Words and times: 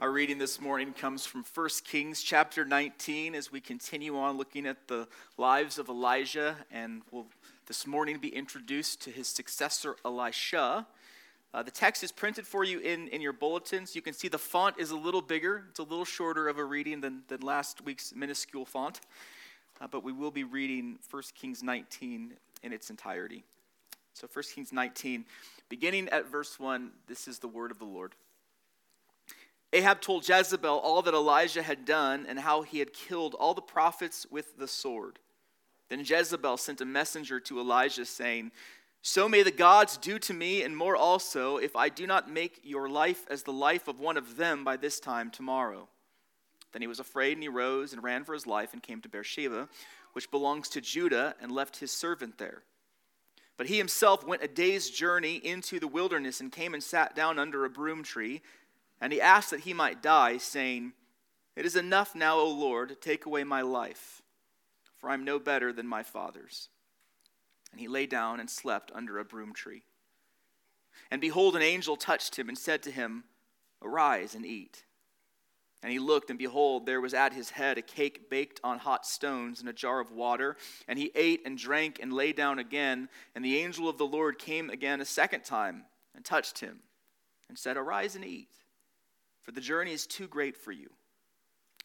Our 0.00 0.10
reading 0.10 0.38
this 0.38 0.60
morning 0.60 0.92
comes 0.92 1.24
from 1.24 1.44
1 1.54 1.68
Kings 1.84 2.20
chapter 2.20 2.64
19 2.64 3.34
as 3.36 3.52
we 3.52 3.60
continue 3.60 4.18
on 4.18 4.36
looking 4.36 4.66
at 4.66 4.88
the 4.88 5.06
lives 5.38 5.78
of 5.78 5.88
Elijah 5.88 6.56
and 6.70 7.02
we'll 7.12 7.26
this 7.68 7.86
morning 7.86 8.18
be 8.18 8.28
introduced 8.28 9.00
to 9.02 9.10
his 9.10 9.28
successor 9.28 9.94
Elisha. 10.04 10.84
Uh, 11.54 11.62
the 11.62 11.70
text 11.70 12.02
is 12.02 12.10
printed 12.10 12.44
for 12.44 12.64
you 12.64 12.80
in, 12.80 13.06
in 13.08 13.20
your 13.20 13.32
bulletins. 13.32 13.94
You 13.94 14.02
can 14.02 14.14
see 14.14 14.26
the 14.26 14.36
font 14.36 14.76
is 14.78 14.90
a 14.90 14.96
little 14.96 15.22
bigger. 15.22 15.64
It's 15.70 15.78
a 15.78 15.84
little 15.84 16.04
shorter 16.04 16.48
of 16.48 16.58
a 16.58 16.64
reading 16.64 17.00
than, 17.00 17.22
than 17.28 17.40
last 17.40 17.84
week's 17.84 18.12
minuscule 18.14 18.64
font. 18.64 19.00
Uh, 19.80 19.86
but 19.86 20.02
we 20.02 20.12
will 20.12 20.32
be 20.32 20.42
reading 20.42 20.98
1 21.08 21.22
Kings 21.36 21.62
19 21.62 22.34
in 22.64 22.72
its 22.72 22.90
entirety. 22.90 23.44
So 24.12 24.26
1 24.30 24.44
Kings 24.54 24.72
19, 24.72 25.24
beginning 25.68 26.08
at 26.08 26.30
verse 26.30 26.58
1, 26.58 26.90
this 27.06 27.28
is 27.28 27.38
the 27.38 27.48
word 27.48 27.70
of 27.70 27.78
the 27.78 27.84
Lord. 27.84 28.16
Ahab 29.74 30.00
told 30.00 30.28
Jezebel 30.28 30.78
all 30.78 31.02
that 31.02 31.14
Elijah 31.14 31.62
had 31.62 31.84
done 31.84 32.26
and 32.28 32.38
how 32.38 32.62
he 32.62 32.78
had 32.78 32.92
killed 32.92 33.34
all 33.34 33.54
the 33.54 33.60
prophets 33.60 34.24
with 34.30 34.56
the 34.56 34.68
sword. 34.68 35.18
Then 35.88 36.04
Jezebel 36.04 36.56
sent 36.58 36.80
a 36.80 36.84
messenger 36.84 37.40
to 37.40 37.58
Elijah, 37.58 38.04
saying, 38.04 38.52
So 39.02 39.28
may 39.28 39.42
the 39.42 39.50
gods 39.50 39.96
do 39.96 40.20
to 40.20 40.32
me, 40.32 40.62
and 40.62 40.76
more 40.76 40.96
also, 40.96 41.56
if 41.56 41.74
I 41.74 41.88
do 41.88 42.06
not 42.06 42.30
make 42.30 42.60
your 42.62 42.88
life 42.88 43.26
as 43.28 43.42
the 43.42 43.52
life 43.52 43.88
of 43.88 43.98
one 43.98 44.16
of 44.16 44.36
them 44.36 44.62
by 44.62 44.76
this 44.76 45.00
time 45.00 45.30
tomorrow. 45.30 45.88
Then 46.72 46.80
he 46.80 46.88
was 46.88 47.00
afraid, 47.00 47.32
and 47.32 47.42
he 47.42 47.48
rose 47.48 47.92
and 47.92 48.02
ran 48.02 48.24
for 48.24 48.32
his 48.32 48.46
life 48.46 48.72
and 48.72 48.82
came 48.82 49.00
to 49.00 49.08
Beersheba, 49.08 49.68
which 50.12 50.30
belongs 50.30 50.68
to 50.70 50.80
Judah, 50.80 51.34
and 51.40 51.50
left 51.50 51.78
his 51.78 51.90
servant 51.90 52.38
there. 52.38 52.62
But 53.56 53.66
he 53.66 53.78
himself 53.78 54.24
went 54.24 54.42
a 54.42 54.48
day's 54.48 54.90
journey 54.90 55.36
into 55.36 55.78
the 55.78 55.88
wilderness 55.88 56.40
and 56.40 56.50
came 56.50 56.74
and 56.74 56.82
sat 56.82 57.14
down 57.14 57.38
under 57.38 57.64
a 57.64 57.70
broom 57.70 58.02
tree. 58.02 58.42
And 59.00 59.12
he 59.12 59.20
asked 59.20 59.50
that 59.50 59.60
he 59.60 59.74
might 59.74 60.02
die, 60.02 60.38
saying, 60.38 60.92
It 61.56 61.66
is 61.66 61.76
enough 61.76 62.14
now, 62.14 62.38
O 62.38 62.48
Lord, 62.48 63.00
take 63.00 63.26
away 63.26 63.44
my 63.44 63.62
life, 63.62 64.22
for 64.96 65.10
I 65.10 65.14
am 65.14 65.24
no 65.24 65.38
better 65.38 65.72
than 65.72 65.86
my 65.86 66.02
fathers. 66.02 66.68
And 67.72 67.80
he 67.80 67.88
lay 67.88 68.06
down 68.06 68.40
and 68.40 68.48
slept 68.48 68.92
under 68.94 69.18
a 69.18 69.24
broom 69.24 69.52
tree. 69.52 69.82
And 71.10 71.20
behold, 71.20 71.56
an 71.56 71.62
angel 71.62 71.96
touched 71.96 72.36
him 72.36 72.48
and 72.48 72.56
said 72.56 72.82
to 72.84 72.90
him, 72.90 73.24
Arise 73.82 74.34
and 74.34 74.46
eat. 74.46 74.84
And 75.82 75.92
he 75.92 75.98
looked, 75.98 76.30
and 76.30 76.38
behold, 76.38 76.86
there 76.86 77.02
was 77.02 77.12
at 77.12 77.34
his 77.34 77.50
head 77.50 77.76
a 77.76 77.82
cake 77.82 78.30
baked 78.30 78.58
on 78.64 78.78
hot 78.78 79.04
stones 79.04 79.60
and 79.60 79.68
a 79.68 79.72
jar 79.74 80.00
of 80.00 80.10
water. 80.10 80.56
And 80.88 80.98
he 80.98 81.12
ate 81.14 81.42
and 81.44 81.58
drank 81.58 81.98
and 82.00 82.10
lay 82.10 82.32
down 82.32 82.58
again. 82.58 83.10
And 83.34 83.44
the 83.44 83.58
angel 83.58 83.86
of 83.86 83.98
the 83.98 84.06
Lord 84.06 84.38
came 84.38 84.70
again 84.70 85.02
a 85.02 85.04
second 85.04 85.44
time 85.44 85.84
and 86.14 86.24
touched 86.24 86.60
him 86.60 86.78
and 87.50 87.58
said, 87.58 87.76
Arise 87.76 88.16
and 88.16 88.24
eat, 88.24 88.48
for 89.44 89.52
the 89.52 89.60
journey 89.60 89.92
is 89.92 90.06
too 90.06 90.26
great 90.26 90.56
for 90.56 90.72
you. 90.72 90.90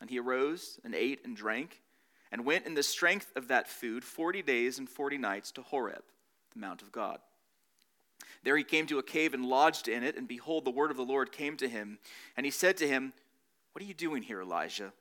And 0.01 0.09
he 0.09 0.17
arose 0.17 0.79
and 0.83 0.95
ate 0.95 1.19
and 1.23 1.35
drank 1.35 1.81
and 2.31 2.45
went 2.45 2.65
in 2.65 2.73
the 2.73 2.81
strength 2.81 3.31
of 3.35 3.49
that 3.49 3.67
food 3.67 4.03
forty 4.03 4.41
days 4.41 4.79
and 4.79 4.89
forty 4.89 5.17
nights 5.17 5.51
to 5.51 5.61
Horeb, 5.61 6.03
the 6.53 6.59
Mount 6.59 6.81
of 6.81 6.91
God. 6.91 7.19
There 8.43 8.55
he 8.55 8.63
came 8.63 8.87
to 8.87 8.99
a 8.99 9.03
cave 9.03 9.33
and 9.33 9.45
lodged 9.45 9.87
in 9.87 10.03
it, 10.03 10.15
and 10.15 10.27
behold, 10.27 10.63
the 10.63 10.71
word 10.71 10.91
of 10.91 10.97
the 10.97 11.03
Lord 11.03 11.31
came 11.31 11.57
to 11.57 11.67
him. 11.67 11.99
And 12.37 12.45
he 12.45 12.51
said 12.51 12.77
to 12.77 12.87
him, 12.87 13.13
what 13.73 13.83
are 13.83 13.87
you 13.87 13.93
doing 13.93 14.23
here, 14.23 14.41
Elijah? 14.41 14.93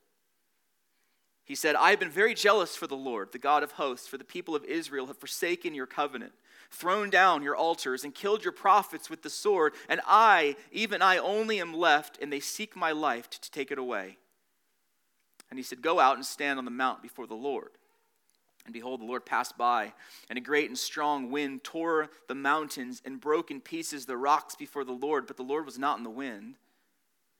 He 1.48 1.54
said, 1.54 1.76
I 1.76 1.88
have 1.88 1.98
been 1.98 2.10
very 2.10 2.34
jealous 2.34 2.76
for 2.76 2.86
the 2.86 2.94
Lord, 2.94 3.32
the 3.32 3.38
God 3.38 3.62
of 3.62 3.72
hosts, 3.72 4.06
for 4.06 4.18
the 4.18 4.22
people 4.24 4.54
of 4.54 4.66
Israel 4.66 5.06
have 5.06 5.16
forsaken 5.16 5.74
your 5.74 5.86
covenant, 5.86 6.34
thrown 6.70 7.08
down 7.08 7.42
your 7.42 7.56
altars, 7.56 8.04
and 8.04 8.14
killed 8.14 8.44
your 8.44 8.52
prophets 8.52 9.08
with 9.08 9.22
the 9.22 9.30
sword. 9.30 9.72
And 9.88 10.02
I, 10.06 10.56
even 10.72 11.00
I 11.00 11.16
only, 11.16 11.58
am 11.58 11.72
left, 11.72 12.18
and 12.20 12.30
they 12.30 12.38
seek 12.38 12.76
my 12.76 12.92
life 12.92 13.30
to 13.30 13.50
take 13.50 13.70
it 13.70 13.78
away. 13.78 14.18
And 15.48 15.58
he 15.58 15.62
said, 15.62 15.80
Go 15.80 15.98
out 15.98 16.16
and 16.16 16.26
stand 16.26 16.58
on 16.58 16.66
the 16.66 16.70
mount 16.70 17.00
before 17.00 17.26
the 17.26 17.34
Lord. 17.34 17.70
And 18.66 18.74
behold, 18.74 19.00
the 19.00 19.06
Lord 19.06 19.24
passed 19.24 19.56
by, 19.56 19.94
and 20.28 20.36
a 20.36 20.42
great 20.42 20.68
and 20.68 20.78
strong 20.78 21.30
wind 21.30 21.64
tore 21.64 22.10
the 22.26 22.34
mountains 22.34 23.00
and 23.06 23.18
broke 23.18 23.50
in 23.50 23.62
pieces 23.62 24.04
the 24.04 24.18
rocks 24.18 24.54
before 24.54 24.84
the 24.84 24.92
Lord, 24.92 25.26
but 25.26 25.38
the 25.38 25.42
Lord 25.42 25.64
was 25.64 25.78
not 25.78 25.96
in 25.96 26.04
the 26.04 26.10
wind. 26.10 26.56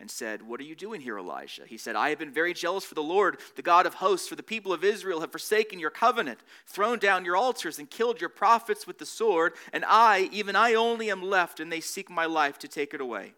and 0.00 0.10
said, 0.10 0.42
What 0.42 0.58
are 0.60 0.64
you 0.64 0.74
doing 0.74 1.00
here, 1.00 1.18
Elijah? 1.18 1.62
He 1.66 1.76
said, 1.76 1.94
I 1.94 2.08
have 2.08 2.18
been 2.18 2.32
very 2.32 2.54
jealous 2.54 2.84
for 2.84 2.94
the 2.94 3.02
Lord, 3.02 3.38
the 3.54 3.62
God 3.62 3.86
of 3.86 3.94
hosts, 3.94 4.26
for 4.26 4.34
the 4.34 4.42
people 4.42 4.72
of 4.72 4.82
Israel 4.82 5.20
have 5.20 5.30
forsaken 5.30 5.78
your 5.78 5.90
covenant, 5.90 6.40
thrown 6.66 6.98
down 6.98 7.24
your 7.24 7.36
altars, 7.36 7.78
and 7.78 7.88
killed 7.88 8.20
your 8.20 8.30
prophets 8.30 8.86
with 8.86 8.98
the 8.98 9.06
sword, 9.06 9.52
and 9.72 9.84
I, 9.86 10.30
even 10.32 10.56
I 10.56 10.74
only, 10.74 11.10
am 11.10 11.22
left, 11.22 11.60
and 11.60 11.70
they 11.70 11.80
seek 11.80 12.10
my 12.10 12.24
life 12.24 12.58
to 12.60 12.68
take 12.68 12.94
it 12.94 13.00
away. 13.00 13.34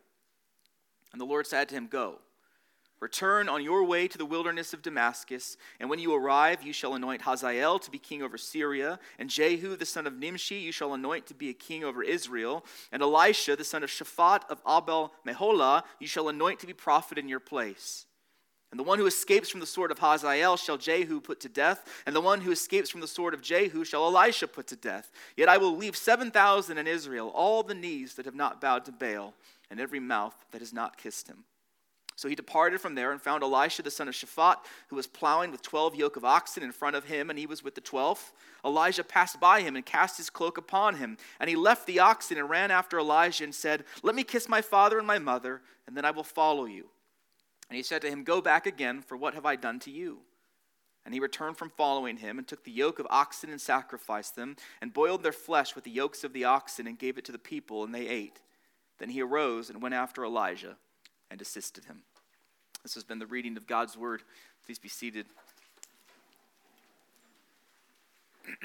And 1.12 1.20
the 1.20 1.26
Lord 1.26 1.46
said 1.46 1.68
to 1.68 1.74
him, 1.74 1.88
Go. 1.88 2.20
Return 3.02 3.48
on 3.48 3.64
your 3.64 3.82
way 3.82 4.06
to 4.06 4.16
the 4.16 4.24
wilderness 4.24 4.72
of 4.72 4.80
Damascus, 4.80 5.56
and 5.80 5.90
when 5.90 5.98
you 5.98 6.14
arrive, 6.14 6.62
you 6.62 6.72
shall 6.72 6.94
anoint 6.94 7.22
Hazael 7.22 7.80
to 7.80 7.90
be 7.90 7.98
king 7.98 8.22
over 8.22 8.38
Syria, 8.38 9.00
and 9.18 9.28
Jehu 9.28 9.74
the 9.74 9.84
son 9.84 10.06
of 10.06 10.16
Nimshi 10.16 10.54
you 10.54 10.70
shall 10.70 10.94
anoint 10.94 11.26
to 11.26 11.34
be 11.34 11.48
a 11.48 11.52
king 11.52 11.82
over 11.82 12.04
Israel, 12.04 12.64
and 12.92 13.02
Elisha 13.02 13.56
the 13.56 13.64
son 13.64 13.82
of 13.82 13.90
Shaphat 13.90 14.42
of 14.48 14.60
Abel 14.60 15.12
Meholah 15.26 15.82
you 15.98 16.06
shall 16.06 16.28
anoint 16.28 16.60
to 16.60 16.66
be 16.68 16.72
prophet 16.72 17.18
in 17.18 17.28
your 17.28 17.40
place. 17.40 18.06
And 18.70 18.78
the 18.78 18.84
one 18.84 19.00
who 19.00 19.06
escapes 19.06 19.48
from 19.48 19.58
the 19.58 19.66
sword 19.66 19.90
of 19.90 19.98
Hazael 19.98 20.56
shall 20.56 20.78
Jehu 20.78 21.20
put 21.20 21.40
to 21.40 21.48
death, 21.48 22.04
and 22.06 22.14
the 22.14 22.20
one 22.20 22.42
who 22.42 22.52
escapes 22.52 22.88
from 22.88 23.00
the 23.00 23.08
sword 23.08 23.34
of 23.34 23.42
Jehu 23.42 23.84
shall 23.84 24.06
Elisha 24.06 24.46
put 24.46 24.68
to 24.68 24.76
death. 24.76 25.10
Yet 25.36 25.48
I 25.48 25.58
will 25.58 25.76
leave 25.76 25.96
7,000 25.96 26.78
in 26.78 26.86
Israel, 26.86 27.32
all 27.34 27.64
the 27.64 27.74
knees 27.74 28.14
that 28.14 28.26
have 28.26 28.36
not 28.36 28.60
bowed 28.60 28.84
to 28.84 28.92
Baal, 28.92 29.34
and 29.72 29.80
every 29.80 29.98
mouth 29.98 30.36
that 30.52 30.60
has 30.60 30.72
not 30.72 30.96
kissed 30.96 31.26
him. 31.26 31.42
So 32.16 32.28
he 32.28 32.34
departed 32.34 32.80
from 32.80 32.94
there 32.94 33.12
and 33.12 33.20
found 33.20 33.42
Elisha 33.42 33.82
the 33.82 33.90
son 33.90 34.08
of 34.08 34.14
Shaphat, 34.14 34.56
who 34.88 34.96
was 34.96 35.06
plowing 35.06 35.50
with 35.50 35.62
twelve 35.62 35.94
yoke 35.94 36.16
of 36.16 36.24
oxen 36.24 36.62
in 36.62 36.72
front 36.72 36.94
of 36.94 37.04
him, 37.04 37.30
and 37.30 37.38
he 37.38 37.46
was 37.46 37.64
with 37.64 37.74
the 37.74 37.80
twelfth. 37.80 38.32
Elijah 38.64 39.02
passed 39.02 39.40
by 39.40 39.60
him 39.60 39.76
and 39.76 39.86
cast 39.86 40.18
his 40.18 40.30
cloak 40.30 40.58
upon 40.58 40.96
him. 40.96 41.16
And 41.40 41.48
he 41.48 41.56
left 41.56 41.86
the 41.86 41.98
oxen 42.00 42.38
and 42.38 42.48
ran 42.50 42.70
after 42.70 42.98
Elijah 42.98 43.44
and 43.44 43.54
said, 43.54 43.84
Let 44.02 44.14
me 44.14 44.24
kiss 44.24 44.48
my 44.48 44.60
father 44.60 44.98
and 44.98 45.06
my 45.06 45.18
mother, 45.18 45.62
and 45.86 45.96
then 45.96 46.04
I 46.04 46.10
will 46.10 46.22
follow 46.22 46.66
you. 46.66 46.88
And 47.68 47.76
he 47.76 47.82
said 47.82 48.02
to 48.02 48.10
him, 48.10 48.24
Go 48.24 48.40
back 48.40 48.66
again, 48.66 49.00
for 49.00 49.16
what 49.16 49.34
have 49.34 49.46
I 49.46 49.56
done 49.56 49.78
to 49.80 49.90
you? 49.90 50.20
And 51.04 51.14
he 51.14 51.18
returned 51.18 51.56
from 51.56 51.70
following 51.70 52.18
him 52.18 52.38
and 52.38 52.46
took 52.46 52.62
the 52.62 52.70
yoke 52.70 53.00
of 53.00 53.06
oxen 53.10 53.50
and 53.50 53.60
sacrificed 53.60 54.36
them, 54.36 54.56
and 54.80 54.92
boiled 54.92 55.22
their 55.22 55.32
flesh 55.32 55.74
with 55.74 55.84
the 55.84 55.90
yokes 55.90 56.22
of 56.22 56.32
the 56.32 56.44
oxen, 56.44 56.86
and 56.86 56.98
gave 56.98 57.18
it 57.18 57.24
to 57.24 57.32
the 57.32 57.38
people, 57.38 57.82
and 57.82 57.94
they 57.94 58.06
ate. 58.06 58.40
Then 58.98 59.08
he 59.08 59.22
arose 59.22 59.70
and 59.70 59.82
went 59.82 59.94
after 59.94 60.24
Elijah 60.24 60.76
and 61.32 61.40
assisted 61.40 61.86
him. 61.86 62.02
This 62.82 62.92
has 62.94 63.02
been 63.04 63.18
the 63.18 63.24
reading 63.26 63.56
of 63.56 63.66
God's 63.66 63.96
word. 63.96 64.22
Please 64.66 64.78
be 64.78 64.90
seated. 64.90 65.24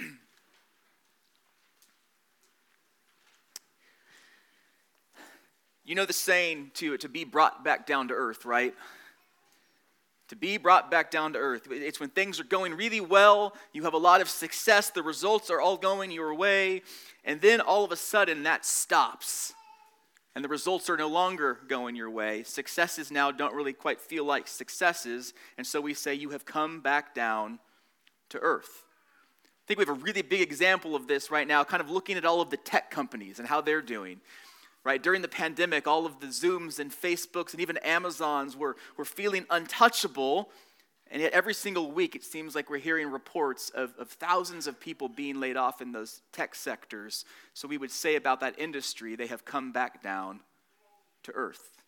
you 5.85 5.95
know 5.95 6.03
the 6.03 6.11
saying 6.11 6.71
to, 6.73 6.97
to 6.97 7.07
be 7.07 7.23
brought 7.23 7.63
back 7.63 7.87
down 7.87 8.09
to 8.09 8.13
earth, 8.13 8.43
right? 8.43 8.75
To 10.27 10.35
be 10.35 10.57
brought 10.57 10.91
back 10.91 11.09
down 11.09 11.31
to 11.33 11.39
earth. 11.39 11.69
It's 11.71 12.01
when 12.01 12.09
things 12.09 12.37
are 12.41 12.43
going 12.43 12.73
really 12.73 12.99
well, 12.99 13.55
you 13.71 13.83
have 13.83 13.93
a 13.93 13.97
lot 13.97 14.19
of 14.19 14.27
success, 14.27 14.89
the 14.89 15.03
results 15.03 15.49
are 15.49 15.61
all 15.61 15.77
going 15.77 16.11
your 16.11 16.35
way, 16.35 16.81
and 17.23 17.39
then 17.39 17.61
all 17.61 17.85
of 17.85 17.93
a 17.93 17.95
sudden 17.95 18.43
that 18.43 18.65
stops 18.65 19.53
and 20.37 20.43
the 20.43 20.49
results 20.49 20.87
are 20.87 20.97
no 20.97 21.07
longer 21.07 21.57
going 21.67 21.95
your 21.95 22.11
way. 22.11 22.43
Successes 22.43 23.09
now 23.09 23.31
don't 23.31 23.55
really 23.55 23.73
quite 23.73 23.99
feel 23.99 24.23
like 24.23 24.47
successes, 24.47 25.33
and 25.57 25.65
so 25.65 25.81
we 25.81 25.95
say, 25.95 26.13
You 26.13 26.29
have 26.29 26.45
come 26.45 26.79
back 26.79 27.15
down 27.15 27.57
to 28.29 28.37
earth. 28.37 28.83
I 28.85 29.65
think 29.65 29.79
we 29.79 29.85
have 29.87 29.97
a 29.97 29.99
really 29.99 30.21
big 30.21 30.41
example 30.41 30.95
of 30.95 31.07
this 31.07 31.31
right 31.31 31.47
now, 31.47 31.63
kind 31.63 31.81
of 31.81 31.89
looking 31.89 32.17
at 32.17 32.23
all 32.23 32.39
of 32.39 32.51
the 32.51 32.57
tech 32.57 32.91
companies 32.91 33.39
and 33.39 33.47
how 33.47 33.61
they're 33.61 33.81
doing. 33.81 34.21
Right? 34.83 35.01
During 35.01 35.23
the 35.23 35.27
pandemic, 35.27 35.87
all 35.87 36.05
of 36.05 36.19
the 36.19 36.27
Zooms 36.27 36.77
and 36.77 36.91
Facebooks 36.91 37.53
and 37.53 37.59
even 37.59 37.77
Amazons 37.77 38.55
were, 38.55 38.75
were 38.95 39.05
feeling 39.05 39.43
untouchable 39.49 40.51
and 41.11 41.21
yet, 41.21 41.31
every 41.31 41.53
single 41.53 41.91
week, 41.91 42.15
it 42.15 42.23
seems 42.23 42.53
like 42.55 42.69
we're 42.69 42.77
hearing 42.77 43.09
reports 43.09 43.69
of, 43.69 43.93
of 43.97 44.09
thousands 44.09 44.67
of 44.67 44.79
people 44.79 45.07
being 45.07 45.39
laid 45.39 45.55
off 45.55 45.81
in 45.81 45.91
those 45.91 46.21
tech 46.31 46.53
sectors. 46.53 47.23
So, 47.53 47.67
we 47.67 47.77
would 47.77 47.91
say 47.91 48.15
about 48.15 48.41
that 48.41 48.59
industry, 48.59 49.15
they 49.15 49.27
have 49.27 49.45
come 49.45 49.71
back 49.71 50.03
down 50.03 50.41
to 51.23 51.31
earth. 51.33 51.81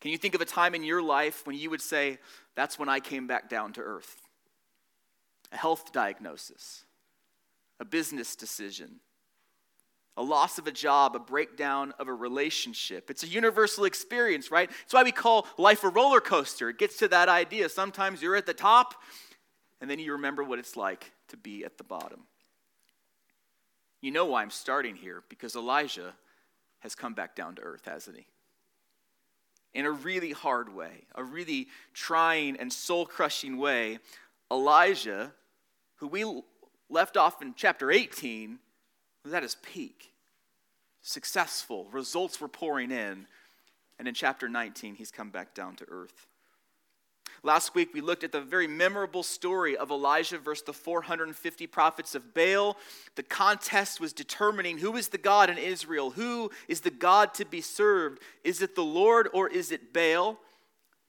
Can 0.00 0.10
you 0.10 0.18
think 0.18 0.34
of 0.34 0.40
a 0.40 0.46
time 0.46 0.74
in 0.74 0.82
your 0.82 1.02
life 1.02 1.46
when 1.46 1.56
you 1.56 1.70
would 1.70 1.82
say, 1.82 2.18
That's 2.54 2.78
when 2.78 2.88
I 2.88 3.00
came 3.00 3.26
back 3.26 3.48
down 3.48 3.72
to 3.74 3.80
earth? 3.80 4.16
A 5.52 5.56
health 5.56 5.92
diagnosis, 5.92 6.84
a 7.80 7.84
business 7.84 8.34
decision, 8.34 9.00
a 10.16 10.22
loss 10.22 10.58
of 10.58 10.66
a 10.66 10.72
job, 10.72 11.16
a 11.16 11.18
breakdown 11.18 11.92
of 11.98 12.08
a 12.08 12.14
relationship. 12.14 13.10
It's 13.10 13.24
a 13.24 13.28
universal 13.28 13.84
experience, 13.84 14.50
right? 14.50 14.70
It's 14.84 14.94
why 14.94 15.02
we 15.02 15.12
call 15.12 15.46
life 15.58 15.82
a 15.82 15.88
roller 15.88 16.20
coaster. 16.20 16.68
It 16.68 16.78
gets 16.78 16.98
to 16.98 17.08
that 17.08 17.28
idea. 17.28 17.68
Sometimes 17.68 18.22
you're 18.22 18.36
at 18.36 18.46
the 18.46 18.54
top, 18.54 18.94
and 19.80 19.90
then 19.90 19.98
you 19.98 20.12
remember 20.12 20.44
what 20.44 20.58
it's 20.58 20.76
like 20.76 21.12
to 21.28 21.36
be 21.36 21.64
at 21.64 21.78
the 21.78 21.84
bottom. 21.84 22.20
You 24.00 24.12
know 24.12 24.26
why 24.26 24.42
I'm 24.42 24.50
starting 24.50 24.94
here, 24.96 25.24
because 25.28 25.56
Elijah 25.56 26.14
has 26.80 26.94
come 26.94 27.14
back 27.14 27.34
down 27.34 27.56
to 27.56 27.62
earth, 27.62 27.86
hasn't 27.86 28.16
he? 28.16 28.26
In 29.72 29.86
a 29.86 29.90
really 29.90 30.30
hard 30.30 30.72
way, 30.72 31.06
a 31.16 31.24
really 31.24 31.66
trying 31.92 32.56
and 32.58 32.72
soul 32.72 33.06
crushing 33.06 33.56
way, 33.56 33.98
Elijah, 34.52 35.32
who 35.96 36.06
we 36.06 36.42
left 36.88 37.16
off 37.16 37.42
in 37.42 37.54
chapter 37.56 37.90
18, 37.90 38.58
was 39.24 39.32
at 39.32 39.42
his 39.42 39.56
peak. 39.56 40.12
Successful, 41.02 41.88
results 41.92 42.40
were 42.40 42.48
pouring 42.48 42.90
in. 42.90 43.26
And 43.98 44.08
in 44.08 44.14
chapter 44.14 44.48
19, 44.48 44.94
he's 44.94 45.10
come 45.10 45.30
back 45.30 45.54
down 45.54 45.76
to 45.76 45.86
earth. 45.88 46.26
Last 47.42 47.74
week, 47.74 47.92
we 47.92 48.00
looked 48.00 48.24
at 48.24 48.32
the 48.32 48.40
very 48.40 48.66
memorable 48.66 49.22
story 49.22 49.76
of 49.76 49.90
Elijah 49.90 50.38
versus 50.38 50.64
the 50.64 50.72
450 50.72 51.66
prophets 51.66 52.14
of 52.14 52.32
Baal. 52.32 52.78
The 53.16 53.22
contest 53.22 54.00
was 54.00 54.14
determining 54.14 54.78
who 54.78 54.96
is 54.96 55.08
the 55.08 55.18
God 55.18 55.50
in 55.50 55.58
Israel? 55.58 56.10
Who 56.10 56.50
is 56.68 56.80
the 56.80 56.90
God 56.90 57.34
to 57.34 57.44
be 57.44 57.60
served? 57.60 58.20
Is 58.44 58.62
it 58.62 58.74
the 58.74 58.82
Lord 58.82 59.28
or 59.34 59.48
is 59.48 59.72
it 59.72 59.92
Baal? 59.92 60.38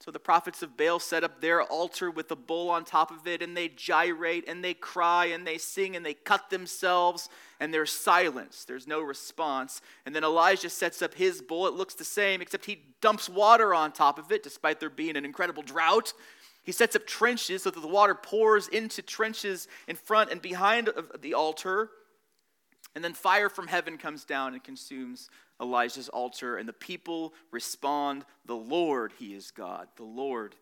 So 0.01 0.11
the 0.11 0.19
prophets 0.19 0.61
of 0.61 0.75
Baal 0.75 0.99
set 0.99 1.23
up 1.23 1.39
their 1.39 1.63
altar 1.63 2.11
with 2.11 2.29
a 2.31 2.35
bull 2.35 2.69
on 2.69 2.83
top 2.83 3.11
of 3.11 3.25
it, 3.27 3.41
and 3.41 3.55
they 3.55 3.69
gyrate 3.69 4.43
and 4.47 4.63
they 4.63 4.73
cry 4.73 5.27
and 5.27 5.47
they 5.47 5.57
sing 5.57 5.95
and 5.95 6.05
they 6.05 6.13
cut 6.13 6.49
themselves, 6.49 7.29
and 7.59 7.73
there's 7.73 7.91
silence. 7.91 8.65
There's 8.65 8.87
no 8.87 9.01
response. 9.01 9.81
And 10.05 10.15
then 10.15 10.23
Elijah 10.23 10.69
sets 10.69 11.01
up 11.01 11.13
his 11.13 11.41
bull. 11.41 11.67
It 11.67 11.73
looks 11.73 11.95
the 11.95 12.03
same, 12.03 12.41
except 12.41 12.65
he 12.65 12.83
dumps 13.01 13.29
water 13.29 13.73
on 13.73 13.91
top 13.91 14.19
of 14.19 14.31
it, 14.31 14.43
despite 14.43 14.79
there 14.79 14.89
being 14.89 15.17
an 15.17 15.25
incredible 15.25 15.63
drought. 15.63 16.13
He 16.63 16.71
sets 16.71 16.95
up 16.95 17.05
trenches 17.05 17.63
so 17.63 17.69
that 17.69 17.79
the 17.79 17.87
water 17.87 18.15
pours 18.15 18.67
into 18.67 19.01
trenches 19.01 19.67
in 19.87 19.95
front 19.95 20.31
and 20.31 20.41
behind 20.41 20.89
of 20.89 21.21
the 21.21 21.33
altar. 21.35 21.89
And 22.95 23.03
then 23.03 23.13
fire 23.13 23.49
from 23.49 23.67
heaven 23.67 23.97
comes 23.97 24.25
down 24.25 24.53
and 24.53 24.63
consumes 24.63 25.29
Elijah's 25.61 26.09
altar, 26.09 26.57
and 26.57 26.67
the 26.67 26.73
people 26.73 27.33
respond, 27.51 28.25
The 28.45 28.55
Lord, 28.55 29.13
He 29.19 29.33
is 29.33 29.51
God. 29.51 29.87
The 29.95 30.03
Lord, 30.03 30.55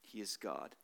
He 0.00 0.20
is 0.20 0.36
God. 0.36 0.74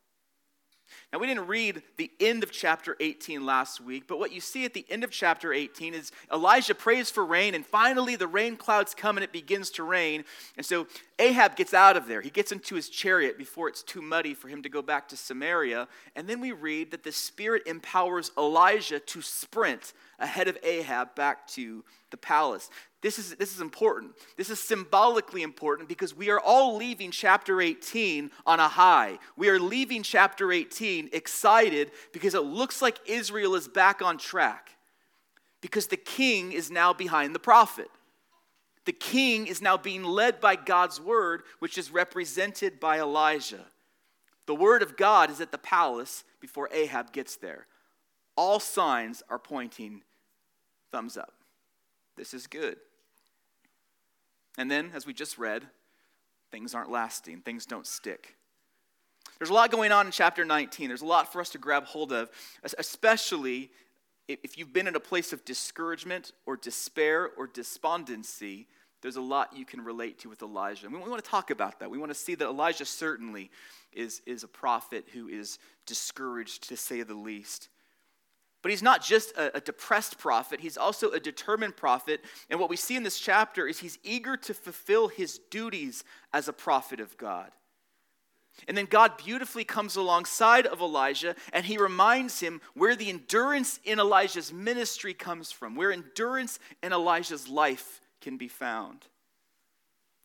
Now, 1.11 1.19
we 1.19 1.27
didn't 1.27 1.47
read 1.47 1.81
the 1.97 2.11
end 2.19 2.43
of 2.43 2.51
chapter 2.51 2.95
18 2.99 3.45
last 3.45 3.81
week, 3.81 4.05
but 4.07 4.19
what 4.19 4.31
you 4.31 4.41
see 4.41 4.65
at 4.65 4.73
the 4.73 4.85
end 4.89 5.03
of 5.03 5.11
chapter 5.11 5.53
18 5.53 5.93
is 5.93 6.11
Elijah 6.31 6.75
prays 6.75 7.09
for 7.09 7.25
rain, 7.25 7.55
and 7.55 7.65
finally 7.65 8.15
the 8.15 8.27
rain 8.27 8.57
clouds 8.57 8.93
come 8.93 9.17
and 9.17 9.23
it 9.23 9.31
begins 9.31 9.69
to 9.71 9.83
rain. 9.83 10.23
And 10.57 10.65
so 10.65 10.87
Ahab 11.17 11.55
gets 11.55 11.73
out 11.73 11.97
of 11.97 12.07
there. 12.07 12.21
He 12.21 12.29
gets 12.29 12.51
into 12.51 12.75
his 12.75 12.89
chariot 12.89 13.37
before 13.37 13.67
it's 13.67 13.83
too 13.83 14.01
muddy 14.01 14.33
for 14.33 14.47
him 14.47 14.61
to 14.63 14.69
go 14.69 14.81
back 14.81 15.07
to 15.09 15.17
Samaria. 15.17 15.87
And 16.15 16.27
then 16.27 16.39
we 16.39 16.51
read 16.51 16.91
that 16.91 17.03
the 17.03 17.11
Spirit 17.11 17.63
empowers 17.65 18.31
Elijah 18.37 18.99
to 18.99 19.21
sprint 19.21 19.93
ahead 20.19 20.47
of 20.47 20.57
Ahab 20.63 21.15
back 21.15 21.47
to 21.49 21.83
the 22.11 22.17
palace. 22.17 22.69
This 23.01 23.17
is, 23.17 23.35
this 23.35 23.53
is 23.53 23.61
important. 23.61 24.11
This 24.35 24.49
is 24.49 24.59
symbolically 24.59 25.41
important 25.41 25.87
because 25.87 26.15
we 26.15 26.29
are 26.29 26.39
all 26.39 26.75
leaving 26.75 27.11
chapter 27.11 27.61
18 27.61 28.29
on 28.45 28.59
a 28.59 28.67
high. 28.67 29.19
We 29.37 29.49
are 29.49 29.59
leaving 29.59 30.03
chapter 30.03 30.51
18 30.51 31.09
excited 31.13 31.91
because 32.11 32.33
it 32.33 32.43
looks 32.43 32.81
like 32.81 32.99
Israel 33.05 33.55
is 33.55 33.67
back 33.67 34.01
on 34.01 34.17
track 34.17 34.71
because 35.61 35.87
the 35.87 35.97
king 35.97 36.51
is 36.51 36.69
now 36.69 36.93
behind 36.93 37.33
the 37.33 37.39
prophet. 37.39 37.89
The 38.85 38.93
king 38.93 39.47
is 39.47 39.61
now 39.61 39.77
being 39.77 40.03
led 40.03 40.41
by 40.41 40.55
God's 40.55 40.99
word, 40.99 41.43
which 41.59 41.77
is 41.77 41.91
represented 41.91 42.79
by 42.79 42.99
Elijah. 42.99 43.65
The 44.45 44.55
word 44.55 44.81
of 44.81 44.97
God 44.97 45.29
is 45.29 45.41
at 45.41 45.51
the 45.51 45.57
palace 45.57 46.23
before 46.41 46.69
Ahab 46.73 47.13
gets 47.13 47.35
there. 47.35 47.67
All 48.35 48.59
signs 48.59 49.21
are 49.29 49.37
pointing 49.37 50.01
thumbs 50.91 51.17
up. 51.17 51.33
This 52.15 52.33
is 52.33 52.47
good. 52.47 52.77
And 54.57 54.69
then, 54.69 54.91
as 54.93 55.05
we 55.05 55.13
just 55.13 55.37
read, 55.37 55.63
things 56.51 56.73
aren't 56.75 56.91
lasting, 56.91 57.41
things 57.41 57.65
don't 57.65 57.87
stick. 57.87 58.35
There's 59.37 59.49
a 59.49 59.53
lot 59.53 59.71
going 59.71 59.91
on 59.91 60.05
in 60.05 60.11
chapter 60.11 60.43
19. 60.43 60.89
There's 60.89 61.01
a 61.01 61.05
lot 61.05 61.31
for 61.31 61.39
us 61.39 61.49
to 61.51 61.57
grab 61.57 61.85
hold 61.85 62.11
of, 62.11 62.29
especially 62.77 63.71
if 64.27 64.57
you've 64.57 64.73
been 64.73 64.87
in 64.87 64.95
a 64.95 64.99
place 64.99 65.31
of 65.31 65.45
discouragement 65.45 66.33
or 66.45 66.57
despair 66.57 67.29
or 67.37 67.47
despondency. 67.47 68.67
There's 69.01 69.15
a 69.15 69.21
lot 69.21 69.55
you 69.55 69.65
can 69.65 69.81
relate 69.81 70.19
to 70.19 70.29
with 70.29 70.41
Elijah. 70.41 70.85
And 70.85 70.93
we 70.93 71.09
want 71.09 71.23
to 71.23 71.29
talk 71.29 71.51
about 71.51 71.79
that. 71.79 71.89
We 71.89 71.97
want 71.97 72.11
to 72.11 72.17
see 72.17 72.35
that 72.35 72.45
Elijah 72.45 72.85
certainly 72.85 73.49
is, 73.93 74.21
is 74.25 74.43
a 74.43 74.47
prophet 74.47 75.05
who 75.13 75.29
is 75.29 75.57
discouraged, 75.85 76.67
to 76.69 76.75
say 76.75 77.01
the 77.03 77.13
least. 77.13 77.69
But 78.61 78.71
he's 78.71 78.83
not 78.83 79.03
just 79.03 79.31
a, 79.37 79.57
a, 79.57 79.61
depressed 79.61 80.17
prophet, 80.17 80.59
he's 80.59 80.77
also 80.77 81.11
a 81.11 81.19
determined 81.19 81.77
prophet. 81.77 82.21
And 82.49 82.59
what 82.59 82.69
we 82.69 82.75
see 82.75 82.95
in 82.95 83.03
this 83.03 83.19
chapter 83.19 83.67
is 83.67 83.79
he's 83.79 83.99
eager 84.03 84.35
to 84.37 84.53
fulfill 84.53 85.07
his 85.07 85.39
duties 85.49 86.03
as 86.33 86.47
a 86.47 86.53
prophet 86.53 86.99
of 86.99 87.17
God. 87.17 87.51
And 88.67 88.77
then 88.77 88.85
God 88.85 89.17
beautifully 89.17 89.63
comes 89.63 89.95
alongside 89.95 90.65
of 90.65 90.81
Elijah 90.81 91.35
and 91.53 91.65
he 91.65 91.77
reminds 91.77 92.41
him 92.41 92.59
where 92.73 92.95
the 92.95 93.09
endurance 93.09 93.79
in 93.85 93.99
Elijah's 93.99 94.51
ministry 94.51 95.13
comes 95.13 95.51
from, 95.51 95.75
where 95.75 95.93
endurance 95.93 96.59
in 96.83 96.91
Elijah's 96.91 97.47
life 97.47 98.01
can 98.19 98.35
be 98.35 98.49
found. 98.49 99.05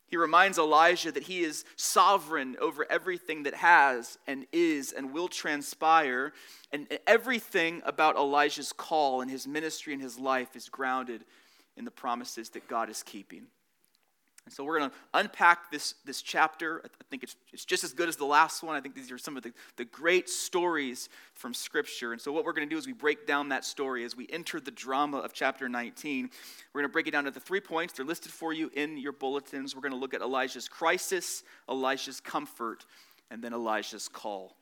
He 0.06 0.16
reminds 0.16 0.58
Elijah 0.58 1.10
that 1.12 1.24
he 1.24 1.42
is 1.42 1.64
sovereign 1.76 2.56
over 2.60 2.86
everything 2.90 3.44
that 3.44 3.54
has 3.54 4.18
and 4.26 4.46
is 4.52 4.92
and 4.92 5.12
will 5.12 5.28
transpire. 5.28 6.32
And 6.72 6.86
everything 7.06 7.82
about 7.84 8.16
Elijah's 8.16 8.72
call 8.72 9.22
and 9.22 9.30
his 9.30 9.46
ministry 9.46 9.92
and 9.92 10.02
his 10.02 10.18
life 10.18 10.56
is 10.56 10.68
grounded 10.68 11.24
in 11.76 11.84
the 11.84 11.90
promises 11.90 12.50
that 12.50 12.68
God 12.68 12.90
is 12.90 13.02
keeping. 13.02 13.46
And 14.44 14.52
so 14.52 14.62
we're 14.62 14.79
going 14.79 14.91
to 14.91 14.96
unpack 15.14 15.70
this, 15.70 15.94
this 16.05 16.20
chapter. 16.20 16.82
I 16.85 16.88
think 17.08 17.23
it's, 17.23 17.35
it's 17.52 17.64
just 17.64 17.82
as 17.82 17.94
good 17.94 18.11
as 18.11 18.17
the 18.17 18.26
last 18.26 18.62
one. 18.62 18.76
I 18.76 18.81
think 18.81 18.94
these 18.94 19.11
are 19.11 19.17
some 19.17 19.38
of 19.38 19.43
the, 19.43 19.52
the 19.76 19.87
great 19.87 20.29
stories 20.29 21.08
from 21.32 21.55
Scripture. 21.55 22.12
And 22.12 22.20
so 22.20 22.31
what 22.31 22.44
we're 22.44 22.52
going 22.52 22.69
to 22.69 22.75
do 22.75 22.79
is 22.79 22.87
we 22.87 22.93
break 22.93 23.26
down 23.26 23.49
that 23.49 23.64
story 23.64 24.05
as 24.05 24.14
we 24.14 24.26
enter 24.31 24.61
the 24.61 24.70
drama 24.70 25.19
of 25.19 25.32
chapter 25.32 25.67
19. 25.69 26.29
We're 26.75 26.81
going 26.82 26.91
to 26.91 26.93
break 26.93 27.06
it 27.06 27.12
down 27.12 27.26
into 27.26 27.41
three 27.41 27.61
points. 27.61 27.94
They're 27.94 28.05
listed 28.05 28.32
for 28.32 28.52
you 28.52 28.70
in 28.75 28.99
your 28.99 29.12
bulletins. 29.12 29.75
We're 29.75 29.82
going 29.82 29.93
to 29.93 29.99
look 29.99 30.12
at 30.12 30.20
Elijah's 30.20 30.69
crisis, 30.69 31.43
Elijah's 31.70 32.20
comfort, 32.20 32.84
and 33.31 33.43
then 33.43 33.55
Elijah's 33.55 34.08
call. 34.08 34.56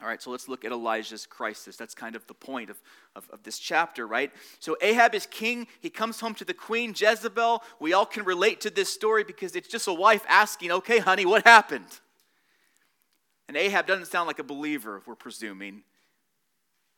All 0.00 0.06
right, 0.06 0.20
so 0.20 0.30
let's 0.30 0.46
look 0.46 0.64
at 0.66 0.72
Elijah's 0.72 1.24
crisis. 1.24 1.76
That's 1.76 1.94
kind 1.94 2.16
of 2.16 2.26
the 2.26 2.34
point 2.34 2.68
of, 2.68 2.76
of, 3.14 3.28
of, 3.30 3.42
this 3.42 3.58
chapter, 3.58 4.06
right? 4.06 4.30
So 4.60 4.76
Ahab 4.82 5.14
is 5.14 5.24
king. 5.24 5.66
He 5.80 5.88
comes 5.88 6.20
home 6.20 6.34
to 6.34 6.44
the 6.44 6.52
queen, 6.52 6.92
Jezebel. 6.94 7.62
We 7.80 7.94
all 7.94 8.04
can 8.04 8.24
relate 8.24 8.60
to 8.62 8.70
this 8.70 8.92
story 8.92 9.24
because 9.24 9.56
it's 9.56 9.68
just 9.68 9.88
a 9.88 9.94
wife 9.94 10.22
asking, 10.28 10.70
okay, 10.70 10.98
honey, 10.98 11.24
what 11.24 11.46
happened? 11.46 11.86
And 13.48 13.56
Ahab 13.56 13.86
doesn't 13.86 14.06
sound 14.06 14.26
like 14.26 14.38
a 14.38 14.44
believer, 14.44 15.02
we're 15.06 15.14
presuming. 15.14 15.82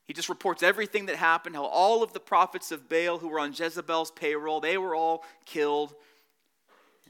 He 0.06 0.14
just 0.14 0.30
reports 0.30 0.62
everything 0.62 1.06
that 1.06 1.16
happened, 1.16 1.54
how 1.54 1.66
all 1.66 2.02
of 2.02 2.14
the 2.14 2.20
prophets 2.20 2.72
of 2.72 2.88
Baal 2.88 3.18
who 3.18 3.28
were 3.28 3.38
on 3.38 3.52
Jezebel's 3.52 4.10
payroll, 4.10 4.58
they 4.58 4.78
were 4.78 4.94
all 4.94 5.22
killed. 5.44 5.94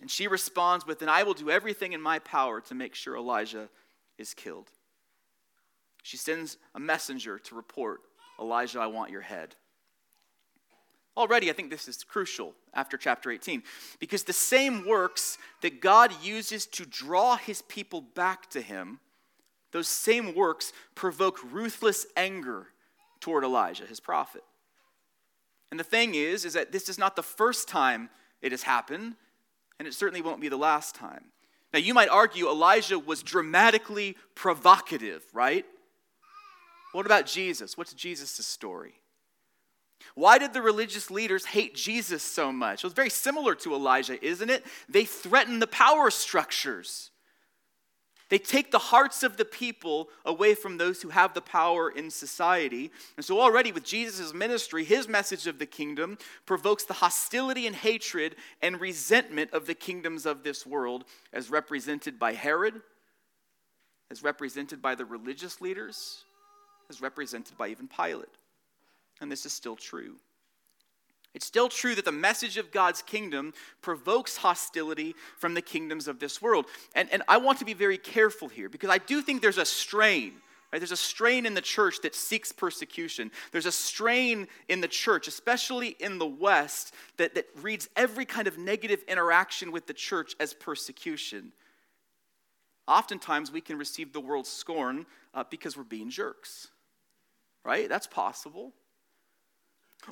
And 0.01 0.11
she 0.11 0.27
responds 0.27 0.87
with, 0.87 1.01
and 1.01 1.11
I 1.11 1.23
will 1.23 1.35
do 1.35 1.49
everything 1.49 1.93
in 1.93 2.01
my 2.01 2.19
power 2.19 2.61
to 2.63 2.75
make 2.75 2.95
sure 2.95 3.17
Elijah 3.17 3.69
is 4.19 4.35
killed. 4.35 4.69
She 6.09 6.17
sends 6.17 6.57
a 6.75 6.81
messenger 6.81 7.39
to 7.39 7.55
report, 7.55 8.01
Elijah, 8.41 8.81
I 8.81 8.87
want 8.87 9.11
your 9.11 9.21
head. 9.21 9.55
Already, 11.19 11.51
I 11.51 11.53
think 11.53 11.69
this 11.69 11.87
is 11.87 12.03
crucial 12.03 12.55
after 12.73 12.97
chapter 12.97 13.31
18 13.31 13.63
because 13.99 14.23
the 14.23 14.33
same 14.33 14.89
works 14.89 15.37
that 15.61 15.83
God 15.83 16.11
uses 16.23 16.65
to 16.69 16.87
draw 16.87 17.37
his 17.37 17.61
people 17.61 18.01
back 18.01 18.49
to 18.53 18.63
him, 18.63 19.01
those 19.71 19.87
same 19.87 20.35
works 20.35 20.73
provoke 20.95 21.41
ruthless 21.53 22.07
anger 22.17 22.69
toward 23.21 23.45
Elijah, 23.45 23.85
his 23.85 24.01
prophet. 24.01 24.45
And 25.71 25.79
the 25.79 25.85
thing 25.85 26.15
is, 26.15 26.47
is 26.47 26.55
that 26.55 26.73
this 26.73 26.89
is 26.89 26.97
not 26.97 27.17
the 27.17 27.23
first 27.23 27.69
time 27.69 28.09
it 28.41 28.53
has 28.53 28.63
happened, 28.63 29.17
and 29.79 29.87
it 29.87 29.93
certainly 29.93 30.23
won't 30.23 30.41
be 30.41 30.49
the 30.49 30.57
last 30.57 30.95
time. 30.95 31.27
Now, 31.75 31.81
you 31.81 31.93
might 31.93 32.09
argue 32.09 32.49
Elijah 32.49 32.99
was 32.99 33.23
dramatically 33.23 34.17
provocative, 34.35 35.23
right? 35.35 35.67
What 36.93 37.07
about 37.07 37.27
Jesus? 37.27 37.77
What's 37.77 37.95
Jesus' 37.95 38.47
story? 38.47 38.95
Why 40.15 40.39
did 40.39 40.53
the 40.53 40.63
religious 40.63 41.11
leaders 41.11 41.45
hate 41.45 41.75
Jesus 41.75 42.23
so 42.23 42.53
much? 42.53 42.81
It 42.83 42.87
was 42.87 42.93
very 42.93 43.11
similar 43.11 43.55
to 43.57 43.75
Elijah, 43.75 44.25
isn't 44.25 44.51
it? 44.51 44.65
They 44.89 45.05
threaten 45.05 45.59
the 45.59 45.67
power 45.67 46.11
structures. 46.11 47.11
They 48.29 48.39
take 48.39 48.71
the 48.71 48.79
hearts 48.79 49.23
of 49.23 49.37
the 49.37 49.45
people 49.45 50.11
away 50.25 50.55
from 50.55 50.77
those 50.77 51.01
who 51.01 51.09
have 51.09 51.33
the 51.33 51.41
power 51.41 51.89
in 51.89 52.11
society. 52.11 52.91
And 53.17 53.25
so, 53.25 53.41
already 53.41 53.73
with 53.73 53.85
Jesus' 53.85 54.35
ministry, 54.35 54.85
his 54.85 55.09
message 55.09 55.47
of 55.47 55.59
the 55.59 55.67
kingdom 55.67 56.19
provokes 56.45 56.85
the 56.85 56.95
hostility 56.95 57.67
and 57.67 57.75
hatred 57.75 58.37
and 58.61 58.81
resentment 58.81 59.53
of 59.53 59.67
the 59.67 59.75
kingdoms 59.75 60.27
of 60.27 60.43
this 60.43 60.67
world, 60.67 61.05
as 61.33 61.51
represented 61.51 62.19
by 62.19 62.35
Herod, 62.35 62.83
as 64.11 64.23
represented 64.23 64.83
by 64.83 64.95
the 64.95 65.07
religious 65.07 65.63
leaders, 65.63 66.25
as 66.91 67.01
represented 67.01 67.57
by 67.59 67.69
even 67.69 67.89
Pilate. 67.89 68.29
And 69.21 69.31
this 69.31 69.47
is 69.47 69.53
still 69.53 69.77
true. 69.77 70.17
It's 71.35 71.47
still 71.47 71.69
true 71.69 71.95
that 71.95 72.05
the 72.05 72.13
message 72.13 72.57
of 72.57 72.73
God's 72.73 73.03
kingdom 73.03 73.53
provokes 73.83 74.37
hostility 74.37 75.15
from 75.37 75.55
the 75.55 75.63
kingdoms 75.63 76.09
of 76.09 76.19
this 76.19 76.41
world. 76.41 76.67
And, 76.95 77.09
and 77.13 77.23
I 77.29 77.37
want 77.37 77.59
to 77.59 77.65
be 77.65 77.75
very 77.75 77.99
careful 77.99 78.49
here 78.49 78.69
because 78.69 78.91
I 78.91 78.99
do 78.99 79.21
think 79.23 79.43
there's 79.43 79.59
a 79.59 79.65
strain. 79.65 80.35
Right? 80.73 80.79
There's 80.81 80.93
a 80.93 80.97
strain 80.97 81.47
in 81.47 81.55
the 81.55 81.61
church 81.61 82.01
that 82.03 82.15
seeks 82.15 82.53
persecution. 82.53 83.31
There's 83.53 83.67
a 83.67 83.73
strain 83.73 84.49
in 84.69 84.81
the 84.81 84.89
church, 84.89 85.29
especially 85.29 85.97
in 86.01 86.19
the 86.19 86.27
West, 86.27 86.95
that, 87.17 87.35
that 87.37 87.47
reads 87.63 87.89
every 87.97 88.25
kind 88.25 88.47
of 88.47 88.59
negative 88.59 89.03
interaction 89.09 89.73
with 89.73 89.87
the 89.87 89.95
church 89.95 90.35
as 90.41 90.53
persecution. 90.53 91.53
Oftentimes, 92.87 93.51
we 93.53 93.61
can 93.61 93.79
receive 93.79 94.13
the 94.13 94.21
world's 94.21 94.51
scorn 94.51 95.07
uh, 95.35 95.45
because 95.49 95.77
we're 95.77 95.85
being 95.85 96.11
jerks. 96.11 96.69
Right? 97.65 97.89
That's 97.89 98.07
possible. 98.07 98.73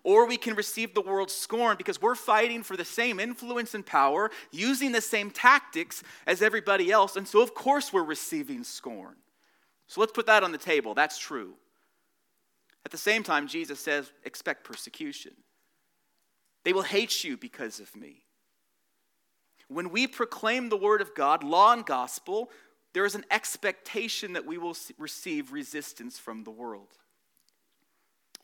Or 0.03 0.27
we 0.27 0.37
can 0.37 0.55
receive 0.55 0.95
the 0.95 1.01
world's 1.01 1.33
scorn 1.33 1.77
because 1.77 2.03
we're 2.03 2.17
fighting 2.17 2.63
for 2.63 2.77
the 2.77 2.85
same 2.85 3.19
influence 3.21 3.75
and 3.75 3.87
power, 3.87 4.31
using 4.51 4.93
the 4.93 5.01
same 5.01 5.31
tactics 5.31 6.03
as 6.27 6.43
everybody 6.43 6.91
else. 6.91 7.17
And 7.17 7.27
so, 7.27 7.41
of 7.41 7.55
course, 7.55 7.93
we're 7.93 8.05
receiving 8.05 8.65
scorn. 8.65 9.15
So 9.87 10.01
let's 10.01 10.13
put 10.13 10.27
that 10.27 10.43
on 10.43 10.53
the 10.53 10.59
table. 10.59 10.95
That's 10.95 11.19
true. 11.19 11.55
At 12.85 12.91
the 12.91 12.99
same 12.99 13.23
time, 13.23 13.49
Jesus 13.49 13.81
says, 13.81 14.13
expect 14.25 14.65
persecution. 14.65 15.33
They 16.65 16.73
will 16.73 16.83
hate 16.83 17.25
you 17.25 17.37
because 17.37 17.81
of 17.81 17.95
me. 17.97 18.25
When 19.69 19.91
we 19.91 20.07
proclaim 20.07 20.69
the 20.69 20.77
word 20.77 21.01
of 21.01 21.15
God, 21.15 21.43
law 21.43 21.73
and 21.73 21.87
gospel, 21.87 22.51
there 22.93 23.05
is 23.05 23.15
an 23.15 23.25
expectation 23.31 24.35
that 24.35 24.47
we 24.47 24.59
will 24.59 24.77
receive 24.99 25.53
resistance 25.53 26.19
from 26.19 26.45
the 26.45 26.51
world. 26.51 26.89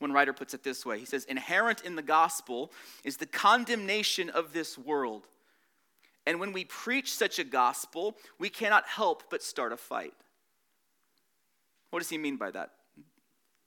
One 0.02 0.10
writer 0.10 0.32
puts 0.32 0.52
it 0.52 0.64
this 0.64 0.84
way 0.84 0.98
He 0.98 1.04
says, 1.04 1.24
Inherent 1.26 1.82
in 1.82 1.94
the 1.94 2.02
gospel 2.02 2.72
is 3.04 3.18
the 3.18 3.26
condemnation 3.26 4.30
of 4.30 4.52
this 4.52 4.76
world. 4.76 5.28
And 6.26 6.40
when 6.40 6.52
we 6.52 6.64
preach 6.64 7.12
such 7.12 7.38
a 7.38 7.44
gospel, 7.44 8.16
we 8.36 8.48
cannot 8.48 8.84
help 8.86 9.22
but 9.30 9.44
start 9.44 9.72
a 9.72 9.76
fight. 9.76 10.14
What 11.90 12.00
does 12.00 12.08
he 12.08 12.18
mean 12.18 12.36
by 12.36 12.50
that? 12.50 12.70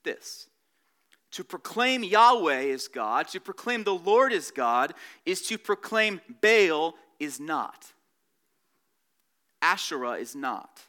This. 0.04 0.48
To 1.32 1.44
proclaim 1.44 2.04
Yahweh 2.04 2.60
is 2.60 2.86
God, 2.86 3.28
to 3.28 3.40
proclaim 3.40 3.84
the 3.84 3.94
Lord 3.94 4.30
is 4.30 4.50
God, 4.50 4.92
is 5.24 5.40
to 5.48 5.56
proclaim 5.56 6.20
Baal 6.42 6.96
is 7.18 7.40
not. 7.40 7.92
Asherah 9.62 10.18
is 10.18 10.36
not. 10.36 10.82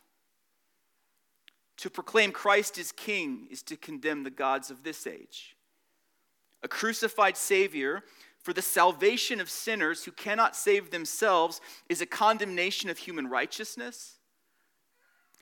To 1.78 1.90
proclaim 1.90 2.32
Christ 2.32 2.78
is 2.78 2.92
king 2.92 3.48
is 3.52 3.62
to 3.64 3.78
condemn 3.78 4.24
the 4.24 4.32
gods 4.32 4.72
of 4.72 4.84
this 4.84 5.06
age. 5.06 5.56
A 6.64 6.68
crucified 6.68 7.38
Savior 7.38 8.04
for 8.42 8.52
the 8.54 8.62
salvation 8.62 9.40
of 9.40 9.50
sinners 9.50 10.04
who 10.04 10.12
cannot 10.12 10.56
save 10.56 10.90
themselves 10.90 11.62
is 11.88 12.02
a 12.02 12.06
condemnation 12.06 12.90
of 12.90 12.98
human 12.98 13.28
righteousness. 13.28 14.16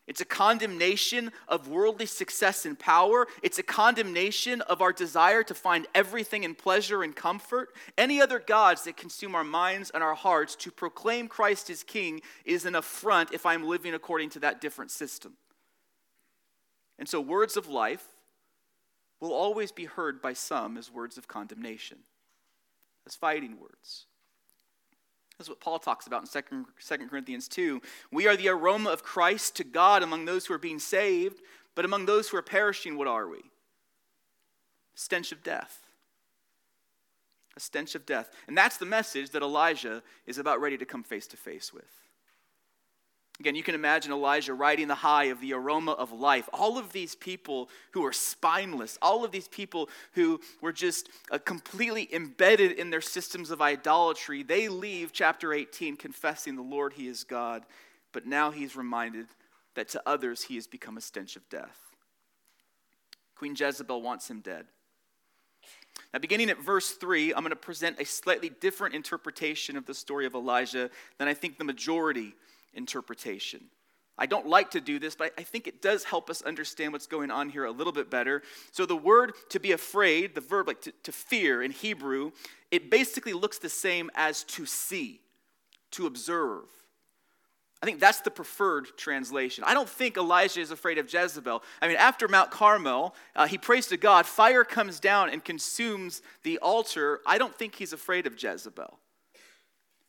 It's 0.07 0.21
a 0.21 0.25
condemnation 0.25 1.31
of 1.47 1.67
worldly 1.67 2.05
success 2.05 2.65
and 2.65 2.77
power. 2.77 3.27
It's 3.41 3.57
a 3.57 3.63
condemnation 3.63 4.61
of 4.61 4.81
our 4.81 4.93
desire 4.93 5.41
to 5.43 5.55
find 5.55 5.87
everything 5.95 6.43
in 6.43 6.53
pleasure 6.53 7.01
and 7.01 7.15
comfort. 7.15 7.69
Any 7.97 8.21
other 8.21 8.39
gods 8.39 8.83
that 8.83 8.97
consume 8.97 9.33
our 9.33 9.43
minds 9.43 9.89
and 9.91 10.03
our 10.03 10.13
hearts 10.13 10.55
to 10.57 10.71
proclaim 10.71 11.27
Christ 11.27 11.71
as 11.71 11.81
King 11.81 12.21
is 12.43 12.65
an 12.65 12.75
affront 12.75 13.33
if 13.33 13.47
I'm 13.47 13.63
living 13.63 13.95
according 13.95 14.29
to 14.31 14.39
that 14.41 14.61
different 14.61 14.91
system. 14.91 15.37
And 16.97 17.07
so, 17.09 17.19
words 17.19 17.57
of 17.57 17.67
life 17.67 18.05
will 19.19 19.33
always 19.33 19.71
be 19.71 19.85
heard 19.85 20.21
by 20.21 20.33
some 20.33 20.77
as 20.77 20.91
words 20.91 21.17
of 21.17 21.27
condemnation, 21.27 21.99
as 23.05 23.15
fighting 23.15 23.59
words. 23.59 24.05
That's 25.37 25.49
what 25.49 25.59
Paul 25.59 25.79
talks 25.79 26.07
about 26.07 26.21
in 26.21 26.41
2, 26.41 26.65
2 26.79 27.07
Corinthians 27.07 27.47
2. 27.49 27.81
We 28.11 28.27
are 28.27 28.37
the 28.37 28.49
aroma 28.49 28.89
of 28.89 29.03
Christ 29.03 29.55
to 29.57 29.63
God 29.63 30.01
among 30.01 30.25
those 30.25 30.45
who 30.45 30.53
are 30.53 30.59
being 30.59 30.79
saved, 30.79 31.41
but 31.75 31.83
among 31.83 32.05
those 32.05 32.29
who 32.29 32.37
are 32.37 32.41
perishing, 32.41 32.97
what 32.97 33.07
are 33.07 33.27
we? 33.27 33.39
Stench 34.95 35.33
of 35.33 35.43
death. 35.43 35.81
A 37.57 37.59
stench 37.59 37.95
of 37.95 38.05
death. 38.05 38.29
And 38.47 38.57
that's 38.57 38.77
the 38.77 38.85
message 38.85 39.31
that 39.31 39.41
Elijah 39.41 40.03
is 40.25 40.37
about 40.37 40.61
ready 40.61 40.77
to 40.77 40.85
come 40.85 41.03
face 41.03 41.27
to 41.27 41.37
face 41.37 41.73
with. 41.73 42.04
Again, 43.39 43.55
you 43.55 43.63
can 43.63 43.75
imagine 43.75 44.13
Elijah 44.13 44.53
riding 44.53 44.87
the 44.87 44.95
high 44.95 45.25
of 45.25 45.41
the 45.41 45.53
aroma 45.53 45.91
of 45.91 46.13
life. 46.13 46.47
All 46.53 46.77
of 46.77 46.93
these 46.93 47.15
people 47.15 47.69
who 47.91 48.05
are 48.05 48.13
spineless, 48.13 48.97
all 49.01 49.25
of 49.25 49.31
these 49.31 49.49
people 49.49 49.89
who 50.13 50.39
were 50.61 50.71
just 50.71 51.09
uh, 51.29 51.37
completely 51.37 52.07
embedded 52.13 52.71
in 52.71 52.91
their 52.91 53.01
systems 53.01 53.51
of 53.51 53.61
idolatry, 53.61 54.41
they 54.41 54.69
leave 54.69 55.11
chapter 55.11 55.51
18 55.51 55.97
confessing 55.97 56.55
the 56.55 56.61
Lord, 56.61 56.93
He 56.93 57.09
is 57.09 57.25
God. 57.25 57.65
But 58.15 58.25
now 58.25 58.49
he's 58.49 58.77
reminded 58.77 59.27
that 59.73 59.89
to 59.89 60.01
others 60.05 60.43
he 60.43 60.55
has 60.55 60.67
become 60.67 60.95
a 60.95 61.01
stench 61.01 61.35
of 61.35 61.49
death. 61.49 61.77
Queen 63.35 63.57
Jezebel 63.57 64.01
wants 64.01 64.29
him 64.29 64.39
dead. 64.39 64.67
Now, 66.13 66.19
beginning 66.19 66.49
at 66.49 66.63
verse 66.63 66.91
3, 66.91 67.33
I'm 67.33 67.41
going 67.41 67.49
to 67.49 67.57
present 67.57 67.99
a 67.99 68.05
slightly 68.05 68.49
different 68.61 68.95
interpretation 68.95 69.75
of 69.75 69.85
the 69.85 69.93
story 69.93 70.25
of 70.25 70.33
Elijah 70.33 70.89
than 71.17 71.27
I 71.27 71.33
think 71.33 71.57
the 71.57 71.65
majority 71.65 72.35
interpretation. 72.75 73.61
I 74.17 74.25
don't 74.27 74.47
like 74.47 74.71
to 74.71 74.81
do 74.81 74.97
this, 74.97 75.15
but 75.15 75.33
I 75.37 75.43
think 75.43 75.67
it 75.67 75.81
does 75.81 76.05
help 76.05 76.29
us 76.29 76.41
understand 76.41 76.93
what's 76.93 77.07
going 77.07 77.31
on 77.31 77.49
here 77.49 77.65
a 77.65 77.71
little 77.71 77.91
bit 77.91 78.09
better. 78.09 78.43
So, 78.71 78.85
the 78.85 78.95
word 78.95 79.33
to 79.49 79.59
be 79.59 79.73
afraid, 79.73 80.35
the 80.35 80.41
verb 80.41 80.67
like 80.67 80.81
to, 80.81 80.93
to 81.03 81.11
fear 81.11 81.61
in 81.61 81.71
Hebrew, 81.71 82.31
it 82.71 82.89
basically 82.89 83.33
looks 83.33 83.57
the 83.57 83.69
same 83.69 84.09
as 84.15 84.43
to 84.45 84.65
see, 84.65 85.19
to 85.91 86.07
observe. 86.07 86.63
I 87.83 87.85
think 87.85 87.99
that's 87.99 88.21
the 88.21 88.31
preferred 88.31 88.87
translation. 88.97 89.63
I 89.67 89.73
don't 89.73 89.89
think 89.89 90.17
Elijah 90.17 90.61
is 90.61 90.71
afraid 90.71 90.97
of 90.97 91.13
Jezebel. 91.13 91.61
I 91.81 91.87
mean, 91.87 91.97
after 91.97 92.27
Mount 92.27 92.49
Carmel, 92.49 93.13
uh, 93.35 93.47
he 93.47 93.57
prays 93.57 93.87
to 93.87 93.97
God, 93.97 94.25
fire 94.25 94.63
comes 94.63 94.99
down 94.99 95.29
and 95.29 95.43
consumes 95.43 96.21
the 96.43 96.57
altar. 96.59 97.19
I 97.27 97.37
don't 97.37 97.53
think 97.53 97.75
he's 97.75 97.93
afraid 97.93 98.27
of 98.27 98.41
Jezebel. 98.41 98.97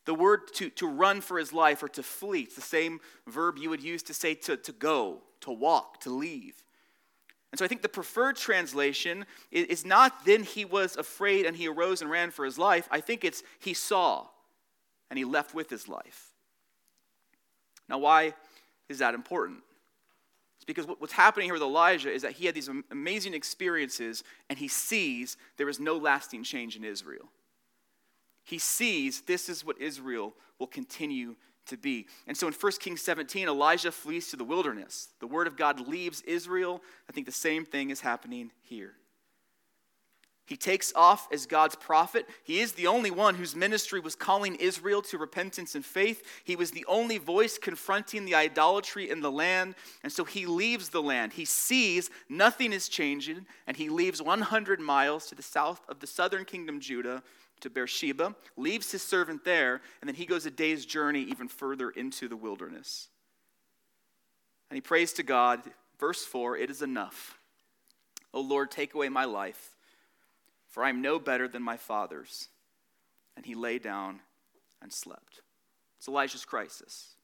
The 0.06 0.14
word 0.14 0.52
to, 0.54 0.70
to 0.70 0.88
run 0.88 1.20
for 1.20 1.38
his 1.38 1.52
life 1.52 1.82
or 1.82 1.88
to 1.88 2.02
flee, 2.02 2.42
it's 2.42 2.54
the 2.54 2.60
same 2.62 3.00
verb 3.26 3.58
you 3.58 3.70
would 3.70 3.82
use 3.82 4.02
to 4.04 4.14
say 4.14 4.34
to, 4.34 4.56
to 4.56 4.72
go, 4.72 5.18
to 5.40 5.50
walk, 5.50 6.00
to 6.02 6.10
leave. 6.10 6.54
And 7.52 7.58
so 7.58 7.64
I 7.64 7.68
think 7.68 7.82
the 7.82 7.88
preferred 7.88 8.36
translation 8.36 9.24
is 9.50 9.84
not 9.84 10.24
then 10.24 10.42
he 10.42 10.64
was 10.64 10.96
afraid 10.96 11.46
and 11.46 11.56
he 11.56 11.68
arose 11.68 12.02
and 12.02 12.10
ran 12.10 12.30
for 12.30 12.44
his 12.44 12.58
life. 12.58 12.88
I 12.90 13.00
think 13.00 13.24
it's 13.24 13.42
he 13.58 13.74
saw 13.74 14.26
and 15.10 15.18
he 15.18 15.24
left 15.24 15.54
with 15.54 15.70
his 15.70 15.88
life. 15.88 16.32
Now, 17.88 17.98
why 17.98 18.34
is 18.88 18.98
that 18.98 19.14
important? 19.14 19.60
It's 20.56 20.64
because 20.64 20.86
what's 20.86 21.12
happening 21.12 21.46
here 21.46 21.54
with 21.54 21.62
Elijah 21.62 22.10
is 22.10 22.22
that 22.22 22.32
he 22.32 22.46
had 22.46 22.54
these 22.54 22.70
amazing 22.90 23.34
experiences 23.34 24.24
and 24.50 24.58
he 24.58 24.68
sees 24.68 25.36
there 25.56 25.68
is 25.68 25.80
no 25.80 25.96
lasting 25.96 26.42
change 26.42 26.76
in 26.76 26.84
Israel 26.84 27.28
he 28.46 28.58
sees 28.58 29.22
this 29.22 29.48
is 29.48 29.64
what 29.64 29.80
Israel 29.80 30.32
will 30.58 30.68
continue 30.68 31.34
to 31.66 31.76
be. 31.76 32.06
And 32.28 32.36
so 32.36 32.46
in 32.46 32.52
1 32.52 32.72
Kings 32.78 33.02
17, 33.02 33.48
Elijah 33.48 33.90
flees 33.90 34.30
to 34.30 34.36
the 34.36 34.44
wilderness. 34.44 35.08
The 35.18 35.26
word 35.26 35.48
of 35.48 35.56
God 35.56 35.80
leaves 35.88 36.22
Israel. 36.22 36.80
I 37.10 37.12
think 37.12 37.26
the 37.26 37.32
same 37.32 37.64
thing 37.64 37.90
is 37.90 38.00
happening 38.00 38.52
here. 38.62 38.92
He 40.46 40.56
takes 40.56 40.92
off 40.94 41.26
as 41.32 41.44
God's 41.44 41.74
prophet. 41.74 42.24
He 42.44 42.60
is 42.60 42.74
the 42.74 42.86
only 42.86 43.10
one 43.10 43.34
whose 43.34 43.56
ministry 43.56 43.98
was 43.98 44.14
calling 44.14 44.54
Israel 44.54 45.02
to 45.02 45.18
repentance 45.18 45.74
and 45.74 45.84
faith. 45.84 46.22
He 46.44 46.54
was 46.54 46.70
the 46.70 46.84
only 46.86 47.18
voice 47.18 47.58
confronting 47.58 48.24
the 48.24 48.36
idolatry 48.36 49.10
in 49.10 49.22
the 49.22 49.32
land. 49.32 49.74
And 50.04 50.12
so 50.12 50.22
he 50.22 50.46
leaves 50.46 50.90
the 50.90 51.02
land. 51.02 51.32
He 51.32 51.44
sees 51.44 52.10
nothing 52.28 52.72
is 52.72 52.88
changing, 52.88 53.44
and 53.66 53.76
he 53.76 53.88
leaves 53.88 54.22
100 54.22 54.78
miles 54.78 55.26
to 55.26 55.34
the 55.34 55.42
south 55.42 55.80
of 55.88 55.98
the 55.98 56.06
southern 56.06 56.44
kingdom, 56.44 56.78
Judah, 56.78 57.24
to 57.66 57.70
Beersheba, 57.70 58.34
leaves 58.56 58.92
his 58.92 59.02
servant 59.02 59.44
there, 59.44 59.82
and 60.00 60.08
then 60.08 60.14
he 60.14 60.24
goes 60.24 60.46
a 60.46 60.50
day's 60.50 60.86
journey 60.86 61.22
even 61.22 61.48
further 61.48 61.90
into 61.90 62.28
the 62.28 62.36
wilderness. 62.36 63.08
And 64.70 64.76
he 64.76 64.80
prays 64.80 65.12
to 65.14 65.24
God, 65.24 65.60
verse 65.98 66.24
4 66.24 66.56
It 66.56 66.70
is 66.70 66.80
enough. 66.80 67.38
O 68.32 68.40
Lord, 68.40 68.70
take 68.70 68.94
away 68.94 69.08
my 69.08 69.24
life, 69.24 69.74
for 70.68 70.84
I 70.84 70.90
am 70.90 71.02
no 71.02 71.18
better 71.18 71.48
than 71.48 71.62
my 71.62 71.76
fathers. 71.76 72.48
And 73.36 73.44
he 73.44 73.54
lay 73.54 73.78
down 73.78 74.20
and 74.80 74.92
slept. 74.92 75.40
It's 75.98 76.08
Elijah's 76.08 76.44
crisis. 76.44 77.14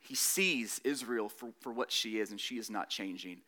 he 0.00 0.14
sees 0.14 0.80
Israel 0.82 1.28
for, 1.28 1.50
for 1.60 1.72
what 1.72 1.92
she 1.92 2.18
is, 2.18 2.32
and 2.32 2.40
she 2.40 2.58
is 2.58 2.68
not 2.68 2.90
changing. 2.90 3.42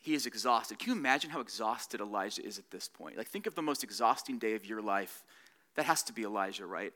He 0.00 0.14
is 0.14 0.26
exhausted. 0.26 0.78
Can 0.78 0.92
you 0.92 0.98
imagine 0.98 1.30
how 1.30 1.40
exhausted 1.40 2.00
Elijah 2.00 2.44
is 2.44 2.58
at 2.58 2.70
this 2.70 2.88
point? 2.88 3.16
Like, 3.16 3.28
think 3.28 3.46
of 3.46 3.54
the 3.54 3.62
most 3.62 3.84
exhausting 3.84 4.38
day 4.38 4.54
of 4.54 4.64
your 4.64 4.80
life. 4.80 5.24
That 5.76 5.84
has 5.84 6.02
to 6.04 6.12
be 6.12 6.24
Elijah, 6.24 6.66
right? 6.66 6.92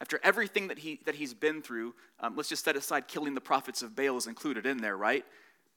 After 0.00 0.20
everything 0.22 0.68
that, 0.68 0.78
he, 0.78 1.00
that 1.06 1.14
he's 1.14 1.34
been 1.34 1.62
through, 1.62 1.94
um, 2.20 2.34
let's 2.36 2.48
just 2.48 2.64
set 2.64 2.76
aside 2.76 3.06
killing 3.06 3.34
the 3.34 3.40
prophets 3.40 3.80
of 3.80 3.94
Baal 3.94 4.16
is 4.16 4.26
included 4.26 4.66
in 4.66 4.78
there, 4.78 4.96
right? 4.96 5.24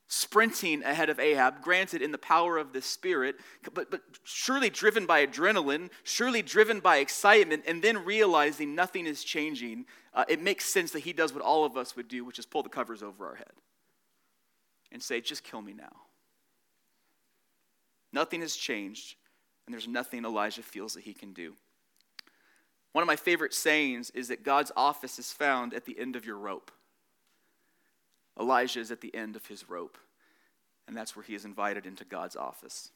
sprinting 0.08 0.84
ahead 0.84 1.10
of 1.10 1.20
Ahab, 1.20 1.62
granted 1.62 2.02
in 2.02 2.12
the 2.12 2.18
power 2.18 2.58
of 2.58 2.72
the 2.72 2.82
Spirit, 2.82 3.36
but, 3.74 3.92
but 3.92 4.02
surely 4.24 4.70
driven 4.70 5.06
by 5.06 5.26
adrenaline, 5.26 5.90
surely 6.04 6.42
driven 6.42 6.80
by 6.80 6.98
excitement, 6.98 7.64
and 7.68 7.84
then 7.84 8.06
realizing 8.06 8.74
nothing 8.74 9.06
is 9.06 9.24
changing, 9.24 9.86
uh, 10.14 10.24
it 10.30 10.42
makes 10.42 10.66
sense 10.66 10.92
that 10.92 11.02
he 11.02 11.12
does 11.12 11.34
what 11.34 11.44
all 11.44 11.66
of 11.66 11.76
us 11.76 11.96
would 11.96 12.08
do, 12.08 12.24
which 12.24 12.40
is 12.40 12.46
pull 12.46 12.64
the 12.64 12.70
covers 12.70 13.04
over 13.04 13.28
our 13.28 13.36
head 13.36 13.52
and 14.92 15.04
say, 15.04 15.20
just 15.20 15.44
kill 15.44 15.62
me 15.62 15.74
now. 15.74 16.07
Nothing 18.18 18.42
has 18.42 18.56
changed, 18.56 19.14
and 19.68 19.74
there's 19.74 19.88
nothing 19.88 20.26
Elijah 20.26 20.64
feels 20.64 20.96
that 20.96 21.04
he 21.04 21.14
can 21.14 21.34
do. 21.34 21.54
One 22.94 23.04
of 23.04 23.08
my 23.08 23.16
favorite 23.16 23.54
sayings 23.54 24.10
is 24.10 24.30
that 24.30 24.44
God's 24.44 24.72
office 24.76 25.20
is 25.20 25.32
found 25.32 25.72
at 25.76 25.86
the 25.86 26.00
end 26.00 26.16
of 26.16 26.26
your 26.26 26.40
rope. 26.40 26.72
Elijah 28.40 28.80
is 28.80 28.90
at 28.90 29.02
the 29.02 29.14
end 29.14 29.36
of 29.36 29.46
his 29.46 29.70
rope, 29.70 30.00
and 30.88 30.98
that's 30.98 31.16
where 31.16 31.22
he 31.22 31.36
is 31.36 31.46
invited 31.46 31.86
into 31.86 32.06
God's 32.06 32.36
office. 32.36 32.90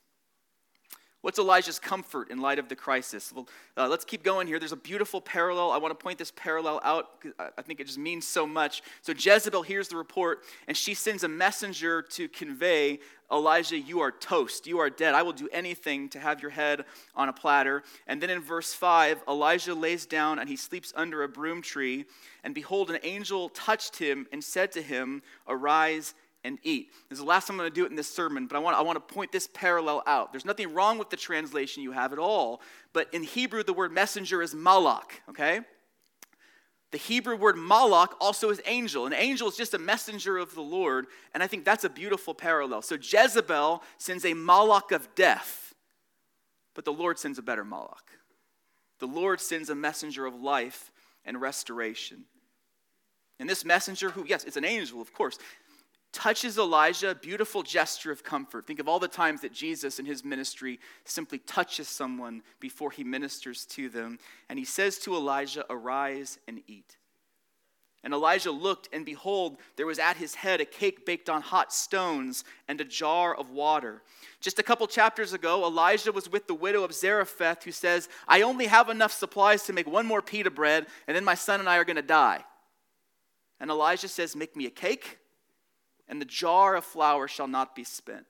What's 1.21 1.37
Elijah's 1.37 1.77
comfort 1.77 2.31
in 2.31 2.39
light 2.39 2.57
of 2.57 2.67
the 2.67 2.75
crisis? 2.75 3.31
Well, 3.33 3.47
uh, 3.77 3.87
let's 3.87 4.05
keep 4.05 4.23
going 4.23 4.47
here. 4.47 4.57
There's 4.57 4.71
a 4.71 4.75
beautiful 4.75 5.21
parallel. 5.21 5.69
I 5.69 5.77
want 5.77 5.97
to 5.97 6.03
point 6.03 6.17
this 6.17 6.31
parallel 6.35 6.81
out. 6.83 7.23
I 7.39 7.61
think 7.61 7.79
it 7.79 7.85
just 7.85 7.99
means 7.99 8.27
so 8.27 8.47
much. 8.47 8.81
So 9.03 9.13
Jezebel 9.15 9.61
hears 9.61 9.87
the 9.87 9.97
report, 9.97 10.43
and 10.67 10.75
she 10.75 10.95
sends 10.95 11.23
a 11.23 11.27
messenger 11.27 12.01
to 12.01 12.27
convey 12.27 12.99
Elijah, 13.31 13.79
you 13.79 14.01
are 14.01 14.11
toast. 14.11 14.67
You 14.67 14.79
are 14.79 14.89
dead. 14.89 15.15
I 15.15 15.21
will 15.21 15.31
do 15.31 15.47
anything 15.53 16.09
to 16.09 16.19
have 16.19 16.41
your 16.41 16.51
head 16.51 16.83
on 17.15 17.29
a 17.29 17.33
platter. 17.33 17.83
And 18.05 18.21
then 18.21 18.29
in 18.29 18.41
verse 18.41 18.73
5, 18.73 19.23
Elijah 19.27 19.73
lays 19.73 20.05
down 20.05 20.39
and 20.39 20.49
he 20.49 20.57
sleeps 20.57 20.91
under 20.95 21.23
a 21.23 21.29
broom 21.29 21.61
tree. 21.61 22.05
And 22.43 22.53
behold, 22.53 22.91
an 22.91 22.99
angel 23.03 23.49
touched 23.49 23.97
him 23.97 24.27
and 24.33 24.43
said 24.43 24.71
to 24.73 24.81
him, 24.81 25.21
Arise 25.47 26.13
and 26.43 26.57
eat. 26.63 26.89
This 27.09 27.17
is 27.17 27.23
the 27.23 27.29
last 27.29 27.47
time 27.47 27.55
I'm 27.55 27.59
going 27.59 27.69
to 27.69 27.75
do 27.75 27.85
it 27.85 27.91
in 27.91 27.95
this 27.95 28.13
sermon, 28.13 28.47
but 28.47 28.55
I 28.55 28.59
want, 28.59 28.75
I 28.75 28.81
want 28.81 28.95
to 28.95 29.13
point 29.13 29.31
this 29.31 29.47
parallel 29.53 30.03
out. 30.07 30.33
There's 30.33 30.45
nothing 30.45 30.73
wrong 30.73 30.97
with 30.97 31.09
the 31.09 31.17
translation 31.17 31.83
you 31.83 31.91
have 31.91 32.13
at 32.13 32.19
all, 32.19 32.61
but 32.93 33.13
in 33.13 33.23
Hebrew, 33.23 33.63
the 33.63 33.73
word 33.73 33.91
messenger 33.91 34.41
is 34.41 34.55
malach, 34.55 35.11
okay? 35.29 35.61
The 36.91 36.97
Hebrew 36.97 37.37
word 37.37 37.55
malach 37.55 38.09
also 38.19 38.49
is 38.49 38.61
angel. 38.65 39.05
An 39.05 39.13
angel 39.13 39.47
is 39.47 39.55
just 39.55 39.73
a 39.73 39.79
messenger 39.79 40.37
of 40.37 40.53
the 40.55 40.61
Lord, 40.61 41.07
and 41.33 41.41
I 41.41 41.47
think 41.47 41.63
that's 41.63 41.83
a 41.83 41.89
beautiful 41.89 42.33
parallel. 42.33 42.81
So 42.81 42.95
Jezebel 42.95 43.81
sends 43.97 44.25
a 44.25 44.33
malach 44.33 44.91
of 44.91 45.13
death, 45.15 45.73
but 46.75 46.85
the 46.85 46.93
Lord 46.93 47.17
sends 47.17 47.37
a 47.37 47.41
better 47.41 47.63
malach. 47.63 48.17
The 48.99 49.07
Lord 49.07 49.39
sends 49.39 49.69
a 49.69 49.75
messenger 49.75 50.25
of 50.25 50.35
life 50.35 50.91
and 51.23 51.39
restoration. 51.39 52.25
And 53.39 53.49
this 53.49 53.65
messenger, 53.65 54.11
who, 54.11 54.25
yes, 54.27 54.43
it's 54.43 54.57
an 54.57 54.65
angel, 54.65 55.01
of 55.01 55.13
course, 55.13 55.39
touches 56.11 56.57
Elijah, 56.57 57.15
beautiful 57.15 57.63
gesture 57.63 58.11
of 58.11 58.23
comfort. 58.23 58.67
Think 58.67 58.79
of 58.79 58.87
all 58.87 58.99
the 58.99 59.07
times 59.07 59.41
that 59.41 59.53
Jesus 59.53 59.99
in 59.99 60.05
his 60.05 60.25
ministry 60.25 60.79
simply 61.05 61.39
touches 61.39 61.87
someone 61.87 62.43
before 62.59 62.91
he 62.91 63.03
ministers 63.03 63.65
to 63.67 63.89
them. 63.89 64.19
And 64.49 64.59
he 64.59 64.65
says 64.65 64.97
to 64.99 65.15
Elijah, 65.15 65.65
Arise 65.69 66.37
and 66.47 66.61
eat. 66.67 66.97
And 68.03 68.13
Elijah 68.13 68.51
looked, 68.51 68.89
and 68.91 69.05
behold, 69.05 69.57
there 69.75 69.85
was 69.85 69.99
at 69.99 70.17
his 70.17 70.33
head 70.33 70.59
a 70.59 70.65
cake 70.65 71.05
baked 71.05 71.29
on 71.29 71.43
hot 71.43 71.71
stones 71.71 72.43
and 72.67 72.81
a 72.81 72.85
jar 72.85 73.35
of 73.35 73.51
water. 73.51 74.01
Just 74.39 74.57
a 74.57 74.63
couple 74.63 74.87
chapters 74.87 75.33
ago, 75.33 75.63
Elijah 75.63 76.11
was 76.11 76.27
with 76.27 76.47
the 76.47 76.55
widow 76.55 76.83
of 76.83 76.95
Zarephath, 76.95 77.63
who 77.63 77.71
says, 77.71 78.09
I 78.27 78.41
only 78.41 78.65
have 78.65 78.89
enough 78.89 79.13
supplies 79.13 79.63
to 79.63 79.73
make 79.73 79.85
one 79.85 80.07
more 80.07 80.23
pita 80.23 80.49
bread, 80.49 80.87
and 81.07 81.15
then 81.15 81.23
my 81.23 81.35
son 81.35 81.59
and 81.59 81.69
I 81.69 81.77
are 81.77 81.85
going 81.85 81.95
to 81.95 82.01
die. 82.01 82.43
And 83.59 83.69
Elijah 83.69 84.07
says, 84.07 84.35
Make 84.35 84.55
me 84.55 84.65
a 84.65 84.71
cake 84.71 85.19
and 86.11 86.21
the 86.21 86.25
jar 86.25 86.75
of 86.75 86.83
flour 86.83 87.27
shall 87.27 87.47
not 87.47 87.73
be 87.73 87.85
spent. 87.85 88.25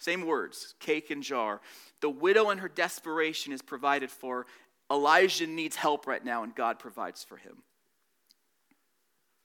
Same 0.00 0.26
words, 0.26 0.74
cake 0.80 1.10
and 1.10 1.22
jar. 1.22 1.60
The 2.00 2.10
widow 2.10 2.50
in 2.50 2.58
her 2.58 2.68
desperation 2.68 3.52
is 3.52 3.62
provided 3.62 4.10
for. 4.10 4.46
Elijah 4.90 5.46
needs 5.46 5.76
help 5.76 6.06
right 6.06 6.24
now, 6.24 6.42
and 6.42 6.54
God 6.54 6.78
provides 6.78 7.22
for 7.22 7.36
him. 7.36 7.62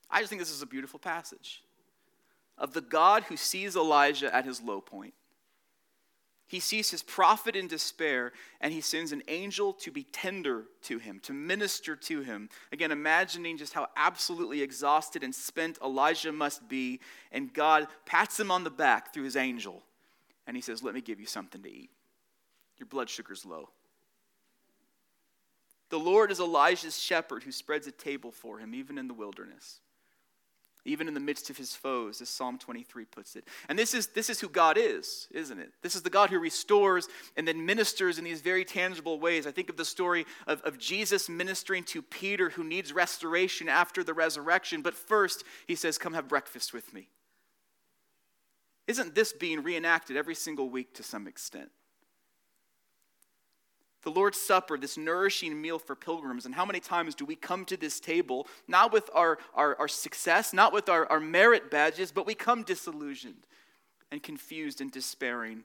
I 0.10 0.20
just 0.20 0.30
think 0.30 0.42
this 0.42 0.52
is 0.52 0.62
a 0.62 0.68
beautiful 0.68 1.00
passage 1.00 1.62
of 2.58 2.74
the 2.74 2.82
God 2.82 3.24
who 3.24 3.38
sees 3.38 3.76
Elijah 3.76 4.34
at 4.34 4.46
his 4.46 4.62
low 4.62 4.82
point 4.82 5.14
he 6.54 6.60
sees 6.60 6.92
his 6.92 7.02
prophet 7.02 7.56
in 7.56 7.68
despair 7.68 8.32
and 8.62 8.72
he 8.72 8.80
sends 8.80 9.12
an 9.12 9.24
angel 9.28 9.74
to 9.74 9.90
be 9.90 10.04
tender 10.04 10.66
to 10.84 11.00
him, 11.00 11.20
to 11.24 11.34
minister 11.34 11.96
to 11.96 12.22
him. 12.22 12.48
Again, 12.72 12.92
imagining 12.92 13.58
just 13.58 13.74
how 13.74 13.88
absolutely 13.98 14.62
exhausted 14.62 15.24
and 15.24 15.34
spent 15.34 15.80
Elijah 15.84 16.32
must 16.32 16.70
be. 16.70 17.00
And 17.32 17.52
God 17.52 17.88
pats 18.06 18.40
him 18.40 18.52
on 18.52 18.64
the 18.64 18.70
back 18.70 19.12
through 19.12 19.24
his 19.24 19.36
angel 19.36 19.82
and 20.46 20.56
he 20.56 20.62
says, 20.62 20.84
Let 20.84 20.94
me 20.94 21.02
give 21.02 21.20
you 21.20 21.26
something 21.26 21.64
to 21.64 21.72
eat. 21.72 21.90
Your 22.78 22.86
blood 22.86 23.10
sugar's 23.10 23.48
low. 23.48 23.70
The 25.90 25.98
Lord 25.98 26.30
is 26.30 26.40
Elijah's 26.40 27.00
shepherd 27.00 27.42
who 27.42 27.52
spreads 27.52 27.88
a 27.88 27.92
table 27.92 28.30
for 28.30 28.60
him, 28.60 28.76
even 28.76 29.00
in 29.00 29.08
the 29.08 29.16
wilderness 29.16 29.80
even 30.86 31.08
in 31.08 31.14
the 31.14 31.20
midst 31.20 31.50
of 31.50 31.58
his 31.58 31.76
foes, 31.76 32.22
as 32.22 32.30
Psalm 32.30 32.58
23 32.58 33.06
puts 33.06 33.36
it. 33.36 33.48
And 33.70 33.80
this 33.80 33.94
is, 33.94 34.08
this 34.08 34.30
is 34.30 34.40
who 34.40 34.50
God 34.50 34.78
is, 34.78 35.28
isn't 35.32 35.60
it? 35.60 35.72
This 35.82 35.96
is 35.96 36.02
the 36.02 36.10
God 36.10 36.30
who 36.30 36.40
restores 36.40 37.08
and 37.38 37.48
then 37.48 37.66
ministers 37.66 38.18
in 38.18 38.26
these 38.26 38.42
very 38.42 38.66
tangible 38.66 39.20
ways. 39.20 39.48
I 39.48 39.52
think 39.52 39.70
of 39.70 39.78
the 39.78 39.86
story 39.86 40.26
of, 40.46 40.62
of 40.62 40.78
Jesus 40.78 41.30
ministering 41.30 41.84
to 41.86 42.02
Peter, 42.02 42.50
who 42.50 42.64
needs 42.64 42.92
restoration 42.92 43.70
after 43.70 44.04
the 44.04 44.14
resurrection. 44.14 44.82
But 44.82 44.94
first, 44.94 45.44
he 45.68 45.76
says, 45.76 45.98
Come 45.98 46.14
have 46.14 46.28
breakfast 46.28 46.74
with 46.74 46.94
me. 46.94 47.08
Isn't 48.88 49.16
this 49.16 49.32
being 49.32 49.64
reenacted 49.64 50.18
every 50.18 50.36
single 50.36 50.70
week 50.70 50.94
to 50.96 51.04
some 51.04 51.28
extent? 51.28 51.70
The 54.04 54.12
Lord's 54.12 54.40
Supper, 54.40 54.78
this 54.78 54.98
nourishing 54.98 55.60
meal 55.60 55.80
for 55.80 55.96
pilgrims. 55.96 56.46
And 56.46 56.54
how 56.54 56.66
many 56.66 56.80
times 56.80 57.16
do 57.16 57.26
we 57.26 57.36
come 57.36 57.66
to 57.66 57.78
this 57.78 58.00
table, 58.00 58.48
not 58.68 58.92
with 58.92 59.10
our, 59.14 59.38
our, 59.56 59.78
our 59.80 59.88
success, 59.88 60.54
not 60.54 60.74
with 60.74 60.90
our, 60.90 61.06
our 61.08 61.20
merit 61.20 61.72
badges, 61.72 62.12
but 62.12 62.26
we 62.26 62.36
come 62.36 62.64
disillusioned 62.64 63.46
and 64.12 64.22
confused 64.22 64.82
and 64.82 64.92
despairing. 64.92 65.64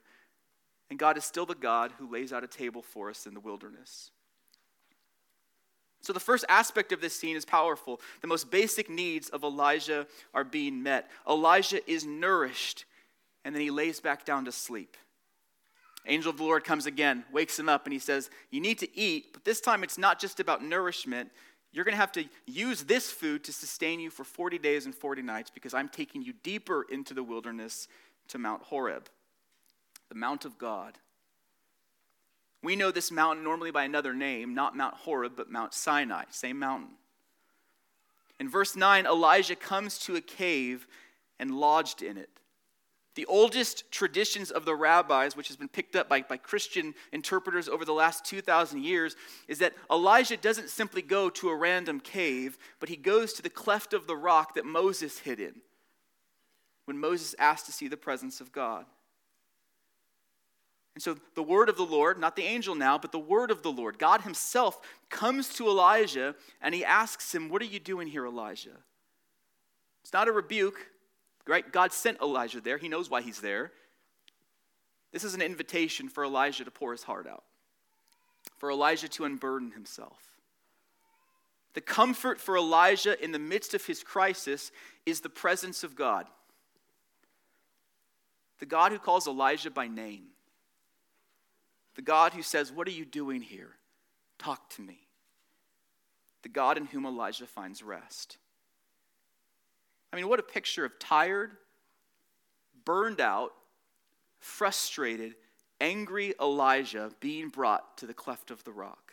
And 0.89 0.99
God 0.99 1.19
is 1.19 1.25
still 1.25 1.47
the 1.47 1.55
God 1.55 1.93
who 1.99 2.11
lays 2.11 2.33
out 2.33 2.45
a 2.45 2.49
table 2.49 2.81
for 2.81 3.11
us 3.11 3.27
in 3.27 3.35
the 3.35 3.41
wilderness. 3.41 4.11
So, 6.01 6.13
the 6.13 6.21
first 6.21 6.45
aspect 6.49 6.93
of 6.93 7.01
this 7.01 7.19
scene 7.19 7.37
is 7.37 7.45
powerful. 7.45 8.01
The 8.21 8.29
most 8.29 8.51
basic 8.51 8.89
needs 8.89 9.29
of 9.29 9.43
Elijah 9.43 10.07
are 10.33 10.45
being 10.45 10.83
met. 10.83 11.11
Elijah 11.29 11.81
is 11.91 12.07
nourished, 12.07 12.85
and 13.45 13.55
then 13.55 13.61
he 13.61 13.71
lays 13.71 14.01
back 14.01 14.25
down 14.25 14.45
to 14.45 14.53
sleep. 14.53 14.97
Angel 16.09 16.31
of 16.31 16.39
the 16.39 16.43
Lord 16.43 16.65
comes 16.65 16.87
again, 16.87 17.25
wakes 17.33 17.59
him 17.59 17.69
up, 17.69 17.85
and 17.85 17.93
he 17.93 17.99
says, 17.99 18.31
You 18.51 18.61
need 18.61 18.79
to 18.79 18.99
eat, 18.99 19.33
but 19.35 19.45
this 19.45 19.61
time 19.61 19.85
it's 19.85 19.99
not 19.99 20.19
just 20.19 20.41
about 20.41 20.65
nourishment. 20.65 21.31
You're 21.71 21.85
going 21.85 21.93
to 21.93 22.01
have 22.01 22.13
to 22.13 22.25
use 22.47 22.85
this 22.85 23.11
food 23.11 23.45
to 23.45 23.53
sustain 23.53 24.01
you 24.01 24.09
for 24.09 24.25
40 24.25 24.59
days 24.59 24.87
and 24.87 24.95
40 24.95 25.21
nights 25.21 25.51
because 25.51 25.75
I'm 25.75 25.91
taking 25.91 26.23
you 26.23 26.33
deeper 26.43 26.87
into 26.91 27.13
the 27.13 27.23
wilderness 27.23 27.89
to 28.29 28.39
Mount 28.39 28.63
Horeb, 28.63 29.09
the 30.09 30.15
Mount 30.15 30.47
of 30.47 30.57
God. 30.57 30.99
We 32.63 32.75
know 32.75 32.91
this 32.91 33.11
mountain 33.11 33.45
normally 33.45 33.71
by 33.71 33.85
another 33.85 34.15
name, 34.15 34.55
not 34.55 34.77
Mount 34.77 34.95
Horeb, 34.95 35.35
but 35.37 35.51
Mount 35.51 35.75
Sinai, 35.75 36.25
same 36.31 36.59
mountain. 36.59 36.97
In 38.41 38.49
verse 38.49 38.75
9, 38.75 39.05
Elijah 39.05 39.57
comes 39.57 39.99
to 39.99 40.17
a 40.17 40.21
cave 40.21 40.87
and 41.39 41.51
lodged 41.51 42.03
in 42.03 42.17
it. 42.17 42.31
The 43.19 43.27
oldest 43.27 43.91
traditions 43.91 44.53
of 44.53 44.65
the 44.65 44.77
rabbis, 44.77 45.37
which 45.37 45.49
has 45.49 45.57
been 45.57 45.67
picked 45.67 45.97
up 45.97 46.09
by, 46.09 46.23
by 46.23 46.37
Christian 46.37 46.95
interpreters 47.11 47.69
over 47.69 47.85
the 47.85 47.93
last 47.93 48.25
2,000 48.25 48.85
years, 48.85 49.17
is 49.49 49.59
that 49.59 49.75
Elijah 49.91 50.37
doesn't 50.37 50.71
simply 50.71 51.03
go 51.03 51.29
to 51.31 51.49
a 51.49 51.57
random 51.57 51.99
cave, 51.99 52.57
but 52.79 52.89
he 52.89 52.95
goes 52.95 53.33
to 53.33 53.43
the 53.43 53.51
cleft 53.51 53.93
of 53.93 54.07
the 54.07 54.15
rock 54.15 54.55
that 54.55 54.65
Moses 54.65 55.19
hid 55.19 55.41
in 55.41 55.55
when 56.85 56.97
Moses 56.97 57.35
asked 57.41 57.67
to 57.67 57.73
see 57.73 57.89
the 57.89 57.97
presence 57.97 58.41
of 58.41 58.53
God. 58.53 58.87
And 60.95 61.03
so 61.03 61.17
the 61.35 61.43
word 61.43 61.69
of 61.69 61.77
the 61.77 61.83
Lord, 61.83 62.21
not 62.21 62.37
the 62.37 62.45
angel 62.45 62.77
now, 62.77 62.99
but 62.99 63.11
the 63.11 63.19
word 63.19 63.51
of 63.51 63.65
the 63.65 63.73
Lord, 63.73 63.99
God 63.99 64.21
himself 64.21 64.81
comes 65.11 65.49
to 65.55 65.67
Elijah 65.67 66.37
and 66.63 66.73
he 66.73 66.85
asks 66.85 67.35
him, 67.35 67.49
What 67.49 67.63
are 67.63 67.65
you 67.65 67.81
doing 67.81 68.07
here, 68.07 68.27
Elijah? 68.27 68.79
It's 70.05 70.13
not 70.13 70.29
a 70.29 70.33
rebuke, 70.33 70.87
right? 71.49 71.71
God 71.73 71.93
sent 71.93 72.21
Elijah 72.21 72.61
there. 72.61 72.79
He 72.79 72.89
knows 72.89 73.11
why 73.11 73.23
he's 73.23 73.41
there. 73.41 73.73
This 75.13 75.25
is 75.25 75.35
an 75.35 75.43
invitation 75.43 76.09
for 76.09 76.25
Elijah 76.25 76.65
to 76.65 76.71
pour 76.71 76.93
his 76.93 77.03
heart 77.03 77.27
out, 77.27 77.45
for 78.59 78.71
Elijah 78.71 79.09
to 79.09 79.25
unburden 79.25 79.73
himself. 79.73 80.23
The 81.75 81.81
comfort 81.81 82.41
for 82.41 82.57
Elijah 82.57 83.23
in 83.23 83.33
the 83.33 83.39
midst 83.39 83.73
of 83.73 83.85
his 83.87 84.03
crisis 84.03 84.71
is 85.07 85.21
the 85.21 85.29
presence 85.29 85.85
of 85.85 85.97
God. 85.97 86.27
The 88.59 88.67
God 88.67 88.93
who 88.93 88.99
calls 88.99 89.27
Elijah 89.27 89.71
by 89.71 89.87
name. 89.87 90.25
The 91.95 92.03
God 92.03 92.33
who 92.33 92.43
says, 92.43 92.73
What 92.73 92.89
are 92.89 92.93
you 92.93 93.05
doing 93.05 93.41
here? 93.41 93.77
Talk 94.39 94.69
to 94.71 94.83
me. 94.83 94.99
The 96.43 96.49
God 96.49 96.77
in 96.77 96.87
whom 96.87 97.07
Elijah 97.07 97.47
finds 97.47 97.83
rest. 97.83 98.39
I 100.19 100.21
mean, 100.21 100.31
what 100.31 100.41
a 100.41 100.43
picture 100.43 100.85
of 100.85 100.99
tired, 100.99 101.53
burned 102.85 103.21
out, 103.21 103.53
frustrated, 104.41 105.37
angry 105.81 106.35
Elijah 106.41 107.13
being 107.21 107.51
brought 107.51 107.97
to 107.99 108.07
the 108.07 108.15
cleft 108.15 108.51
of 108.51 108.65
the 108.65 108.73
rock. 108.73 109.13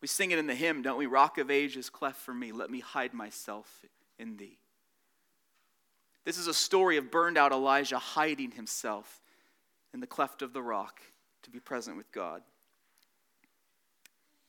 We 0.00 0.06
sing 0.06 0.30
it 0.30 0.38
in 0.38 0.46
the 0.46 0.54
hymn, 0.54 0.80
don't 0.80 0.96
we? 0.96 1.06
Rock 1.06 1.38
of 1.38 1.50
ages, 1.50 1.90
cleft 1.90 2.20
for 2.20 2.32
me, 2.32 2.52
let 2.52 2.70
me 2.70 2.78
hide 2.78 3.14
myself 3.14 3.84
in 4.16 4.36
thee. 4.36 4.60
This 6.24 6.38
is 6.38 6.46
a 6.46 6.54
story 6.54 6.96
of 6.96 7.10
burned 7.10 7.36
out 7.36 7.50
Elijah 7.50 7.98
hiding 7.98 8.52
himself 8.52 9.20
in 9.92 9.98
the 9.98 10.06
cleft 10.06 10.42
of 10.42 10.52
the 10.52 10.62
rock 10.62 11.00
to 11.42 11.50
be 11.50 11.58
present 11.58 11.96
with 11.96 12.12
God. 12.12 12.42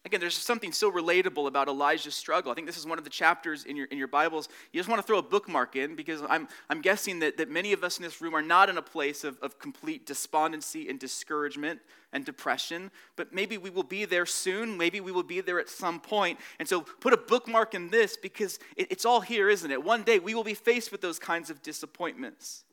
Again, 0.06 0.20
there's 0.20 0.36
something 0.36 0.74
so 0.74 0.92
relatable 0.92 1.48
about 1.48 1.70
Elijah's 1.70 2.14
struggle. 2.14 2.52
I 2.52 2.56
think 2.56 2.68
this 2.68 2.76
is 2.76 2.86
one 2.86 2.98
of 2.98 3.06
the 3.06 3.10
chapters 3.10 3.64
in 3.64 3.78
your, 3.78 3.86
in 3.86 3.98
your 3.98 4.10
Bibles. 4.10 4.50
You 4.74 4.80
just 4.80 4.90
want 4.90 5.02
to 5.02 5.08
throw 5.08 5.18
a 5.18 5.24
bookmark 5.24 5.78
in 5.78 5.96
because 5.96 6.22
I'm, 6.28 6.50
I'm 6.70 6.82
guessing 6.82 7.20
that, 7.20 7.38
that 7.38 7.50
many 7.50 7.72
of 7.72 7.86
us 7.86 7.98
in 7.98 8.04
this 8.04 8.20
room 8.20 8.34
are 8.34 8.42
not 8.42 8.70
in 8.70 8.78
a 8.78 8.82
place 8.82 9.24
of, 9.24 9.40
of 9.40 9.60
complete 9.60 10.06
despondency 10.06 10.90
and 10.90 11.00
discouragement 11.00 11.80
and 12.12 12.26
depression, 12.26 12.92
but 13.16 13.34
maybe 13.34 13.58
we 13.58 13.70
will 13.70 13.82
be 13.82 14.04
there 14.04 14.26
soon. 14.26 14.78
Maybe 14.78 15.00
we 15.00 15.14
will 15.14 15.24
be 15.24 15.40
there 15.40 15.58
at 15.58 15.70
some 15.70 16.02
point. 16.02 16.38
And 16.60 16.68
so 16.68 16.82
put 16.82 17.14
a 17.14 17.18
bookmark 17.18 17.74
in 17.74 17.90
this 17.90 18.18
because 18.18 18.60
it, 18.76 18.92
it's 18.92 19.06
all 19.06 19.22
here, 19.22 19.48
isn't 19.48 19.72
it? 19.72 19.82
One 19.82 20.04
day 20.04 20.20
we 20.20 20.36
will 20.36 20.44
be 20.44 20.54
faced 20.54 20.92
with 20.92 21.00
those 21.00 21.18
kinds 21.18 21.50
of 21.50 21.62
disappointments. 21.62 22.66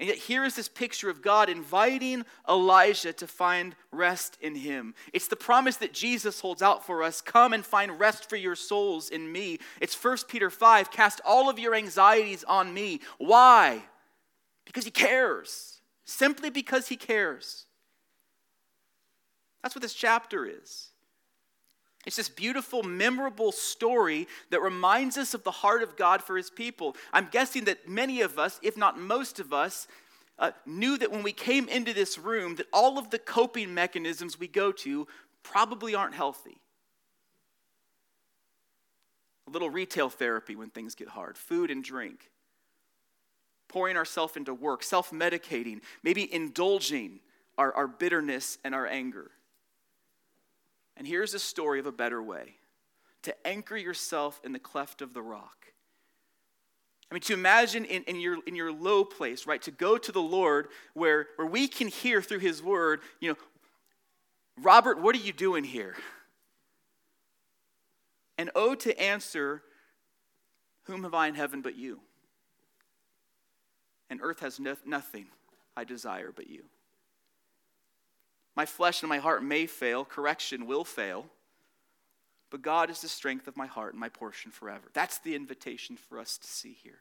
And 0.00 0.08
yet, 0.08 0.18
here 0.18 0.44
is 0.44 0.56
this 0.56 0.68
picture 0.68 1.08
of 1.08 1.22
God 1.22 1.48
inviting 1.48 2.24
Elijah 2.48 3.12
to 3.12 3.28
find 3.28 3.76
rest 3.92 4.36
in 4.40 4.56
him. 4.56 4.92
It's 5.12 5.28
the 5.28 5.36
promise 5.36 5.76
that 5.76 5.92
Jesus 5.92 6.40
holds 6.40 6.62
out 6.62 6.84
for 6.84 7.04
us 7.04 7.20
come 7.20 7.52
and 7.52 7.64
find 7.64 8.00
rest 8.00 8.28
for 8.28 8.34
your 8.34 8.56
souls 8.56 9.08
in 9.08 9.30
me. 9.30 9.60
It's 9.80 9.94
1 9.94 10.18
Peter 10.26 10.50
5 10.50 10.90
cast 10.90 11.20
all 11.24 11.48
of 11.48 11.60
your 11.60 11.76
anxieties 11.76 12.42
on 12.42 12.74
me. 12.74 13.00
Why? 13.18 13.82
Because 14.64 14.84
he 14.84 14.90
cares. 14.90 15.80
Simply 16.04 16.50
because 16.50 16.88
he 16.88 16.96
cares. 16.96 17.66
That's 19.62 19.76
what 19.76 19.82
this 19.82 19.94
chapter 19.94 20.44
is. 20.44 20.90
It's 22.06 22.16
this 22.16 22.28
beautiful, 22.28 22.82
memorable 22.82 23.50
story 23.50 24.28
that 24.50 24.60
reminds 24.60 25.16
us 25.16 25.32
of 25.32 25.42
the 25.42 25.50
heart 25.50 25.82
of 25.82 25.96
God 25.96 26.22
for 26.22 26.36
his 26.36 26.50
people. 26.50 26.96
I'm 27.12 27.28
guessing 27.30 27.64
that 27.64 27.88
many 27.88 28.20
of 28.20 28.38
us, 28.38 28.60
if 28.62 28.76
not 28.76 28.98
most 28.98 29.40
of 29.40 29.52
us, 29.52 29.88
uh, 30.38 30.50
knew 30.66 30.98
that 30.98 31.10
when 31.10 31.22
we 31.22 31.32
came 31.32 31.68
into 31.68 31.92
this 31.94 32.18
room 32.18 32.56
that 32.56 32.66
all 32.72 32.98
of 32.98 33.10
the 33.10 33.18
coping 33.18 33.72
mechanisms 33.72 34.38
we 34.38 34.48
go 34.48 34.72
to 34.72 35.06
probably 35.42 35.94
aren't 35.94 36.14
healthy. 36.14 36.58
A 39.46 39.50
little 39.50 39.70
retail 39.70 40.08
therapy 40.10 40.56
when 40.56 40.70
things 40.70 40.94
get 40.94 41.08
hard, 41.08 41.38
food 41.38 41.70
and 41.70 41.84
drink, 41.84 42.30
pouring 43.68 43.96
ourselves 43.96 44.36
into 44.36 44.52
work, 44.52 44.82
self 44.82 45.10
medicating, 45.10 45.80
maybe 46.02 46.32
indulging 46.32 47.20
our, 47.56 47.72
our 47.74 47.86
bitterness 47.86 48.58
and 48.64 48.74
our 48.74 48.86
anger. 48.86 49.30
And 50.96 51.06
here's 51.06 51.34
a 51.34 51.38
story 51.38 51.80
of 51.80 51.86
a 51.86 51.92
better 51.92 52.22
way 52.22 52.56
to 53.22 53.46
anchor 53.46 53.76
yourself 53.76 54.40
in 54.44 54.52
the 54.52 54.58
cleft 54.58 55.02
of 55.02 55.14
the 55.14 55.22
rock. 55.22 55.66
I 57.10 57.14
mean, 57.14 57.22
to 57.22 57.34
imagine 57.34 57.84
in, 57.84 58.02
in, 58.04 58.20
your, 58.20 58.38
in 58.46 58.54
your 58.54 58.72
low 58.72 59.04
place, 59.04 59.46
right? 59.46 59.62
To 59.62 59.70
go 59.70 59.98
to 59.98 60.12
the 60.12 60.20
Lord 60.20 60.68
where, 60.94 61.28
where 61.36 61.46
we 61.46 61.68
can 61.68 61.88
hear 61.88 62.20
through 62.20 62.40
His 62.40 62.62
word, 62.62 63.00
you 63.20 63.30
know, 63.30 63.36
Robert, 64.60 65.00
what 65.00 65.14
are 65.14 65.20
you 65.20 65.32
doing 65.32 65.64
here? 65.64 65.96
And 68.36 68.50
oh, 68.54 68.74
to 68.76 69.00
answer, 69.00 69.62
Whom 70.84 71.04
have 71.04 71.14
I 71.14 71.28
in 71.28 71.34
heaven 71.34 71.62
but 71.62 71.76
you? 71.76 72.00
And 74.10 74.20
earth 74.22 74.40
has 74.40 74.60
no, 74.60 74.76
nothing 74.84 75.26
I 75.76 75.84
desire 75.84 76.30
but 76.34 76.48
you. 76.48 76.64
My 78.56 78.66
flesh 78.66 79.02
and 79.02 79.08
my 79.08 79.18
heart 79.18 79.42
may 79.42 79.66
fail, 79.66 80.04
correction 80.04 80.66
will 80.66 80.84
fail, 80.84 81.26
but 82.50 82.62
God 82.62 82.88
is 82.88 83.00
the 83.00 83.08
strength 83.08 83.48
of 83.48 83.56
my 83.56 83.66
heart 83.66 83.94
and 83.94 84.00
my 84.00 84.08
portion 84.08 84.50
forever. 84.50 84.84
That's 84.92 85.18
the 85.18 85.34
invitation 85.34 85.96
for 85.96 86.18
us 86.18 86.38
to 86.38 86.46
see 86.46 86.76
here. 86.82 87.00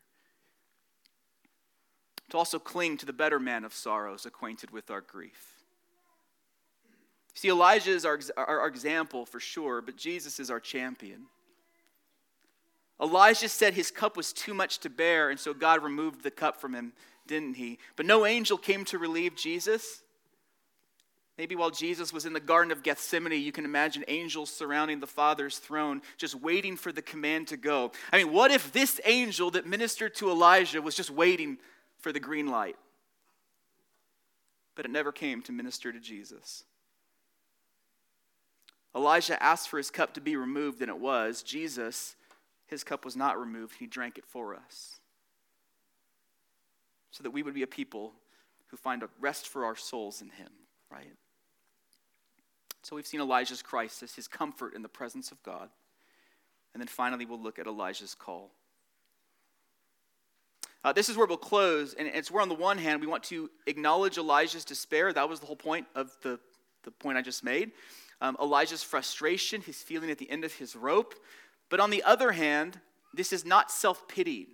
To 2.29 2.37
also 2.37 2.57
cling 2.57 2.97
to 2.97 3.05
the 3.05 3.13
better 3.13 3.39
man 3.39 3.63
of 3.63 3.73
sorrows, 3.73 4.25
acquainted 4.25 4.71
with 4.71 4.89
our 4.89 5.01
grief. 5.01 5.53
See, 7.35 7.49
Elijah 7.49 7.91
is 7.91 8.05
our, 8.05 8.19
our, 8.37 8.61
our 8.61 8.67
example 8.67 9.25
for 9.25 9.39
sure, 9.39 9.81
but 9.81 9.97
Jesus 9.97 10.39
is 10.39 10.49
our 10.49 10.59
champion. 10.59 11.27
Elijah 13.01 13.49
said 13.49 13.73
his 13.73 13.91
cup 13.91 14.15
was 14.15 14.33
too 14.33 14.53
much 14.53 14.79
to 14.79 14.89
bear, 14.89 15.29
and 15.29 15.39
so 15.39 15.53
God 15.53 15.83
removed 15.83 16.23
the 16.23 16.31
cup 16.31 16.61
from 16.61 16.73
him, 16.73 16.93
didn't 17.27 17.55
he? 17.55 17.79
But 17.95 18.05
no 18.05 18.25
angel 18.25 18.57
came 18.57 18.85
to 18.85 18.97
relieve 18.97 19.35
Jesus. 19.35 20.03
Maybe 21.38 21.56
while 21.56 21.72
Jesus 21.72 22.13
was 22.13 22.26
in 22.26 22.34
the 22.34 22.39
Garden 22.39 22.72
of 22.72 22.84
Gethsemane, 22.84 23.41
you 23.41 23.52
can 23.52 23.65
imagine 23.65 24.06
angels 24.08 24.52
surrounding 24.52 25.00
the 25.00 25.08
Father's 25.08 25.58
throne, 25.58 26.02
just 26.17 26.36
waiting 26.36 26.78
for 26.78 26.91
the 26.91 27.02
command 27.02 27.48
to 27.48 27.58
go. 27.58 27.91
I 28.12 28.17
mean, 28.17 28.32
what 28.32 28.52
if 28.52 28.72
this 28.72 29.02
angel 29.04 29.50
that 29.52 29.65
ministered 29.65 30.13
to 30.15 30.30
Elijah 30.30 30.82
was 30.82 30.96
just 30.96 31.10
waiting 31.10 31.58
for 31.98 32.12
the 32.12 32.19
green 32.19 32.48
light? 32.48 32.76
But 34.76 34.86
it 34.86 34.91
never 34.91 35.12
came 35.12 35.41
to 35.43 35.52
minister 35.52 35.91
to 35.91 36.00
Jesus. 36.00 36.65
Elijah 38.96 39.41
asked 39.41 39.69
for 39.69 39.78
his 39.78 39.89
cup 39.89 40.13
to 40.13 40.22
be 40.22 40.36
removed, 40.36 40.82
and 40.82 40.89
it 40.89 41.00
was. 41.00 41.41
Jesus, 41.41 42.15
his 42.67 42.84
cup 42.84 43.06
was 43.06 43.15
not 43.15 43.39
removed, 43.39 43.76
he 43.80 43.88
drank 43.88 44.19
it 44.19 44.26
for 44.26 44.54
us. 44.56 45.00
So 47.10 47.24
that 47.24 47.32
we 47.32 47.41
would 47.41 47.56
be 47.56 47.63
a 47.63 47.67
people 47.67 48.13
who 48.67 48.78
find 48.78 49.02
a 49.02 49.10
rest 49.19 49.48
for 49.48 49.65
our 49.65 49.76
souls 49.76 50.22
in 50.22 50.30
him, 50.30 50.50
right? 50.91 51.13
So 52.84 52.96
we've 52.96 53.08
seen 53.08 53.22
Elijah's 53.22 53.62
crisis, 53.62 54.15
his 54.15 54.28
comfort 54.28 54.76
in 54.76 54.82
the 54.82 54.89
presence 54.89 55.32
of 55.32 55.41
God. 55.41 55.69
And 56.74 56.82
then 56.82 56.88
finally, 56.88 57.26
we'll 57.26 57.41
look 57.41 57.58
at 57.58 57.65
Elijah's 57.65 58.13
call. 58.13 58.52
Uh, 60.84 60.91
this 60.91 61.08
is 61.08 61.15
where 61.15 61.26
we'll 61.26 61.38
close, 61.38 61.93
and 61.93 62.10
it's 62.10 62.30
where, 62.30 62.41
on 62.41 62.50
the 62.50 62.56
one 62.56 62.78
hand, 62.78 63.00
we 63.00 63.08
want 63.08 63.24
to 63.24 63.50
acknowledge 63.67 64.17
Elijah's 64.17 64.65
despair. 64.65 65.13
That 65.13 65.30
was 65.30 65.39
the 65.39 65.46
whole 65.46 65.56
point 65.56 65.88
of 65.96 66.12
the, 66.24 66.39
the 66.84 66.91
point 66.91 67.17
I 67.17 67.22
just 67.22 67.41
made. 67.41 67.72
Um, 68.19 68.36
Elijah's 68.41 68.84
frustration, 68.84 69.62
his 69.62 69.78
feeling 69.78 70.12
at 70.12 70.17
the 70.17 70.30
end 70.30 70.43
of 70.43 70.54
his 70.54 70.76
rope. 70.76 71.15
But 71.69 71.80
on 71.80 71.89
the 71.89 72.04
other 72.04 72.34
hand, 72.34 72.82
this 73.13 73.32
is 73.32 73.46
not 73.46 73.72
self 73.72 74.08
pitying. 74.10 74.48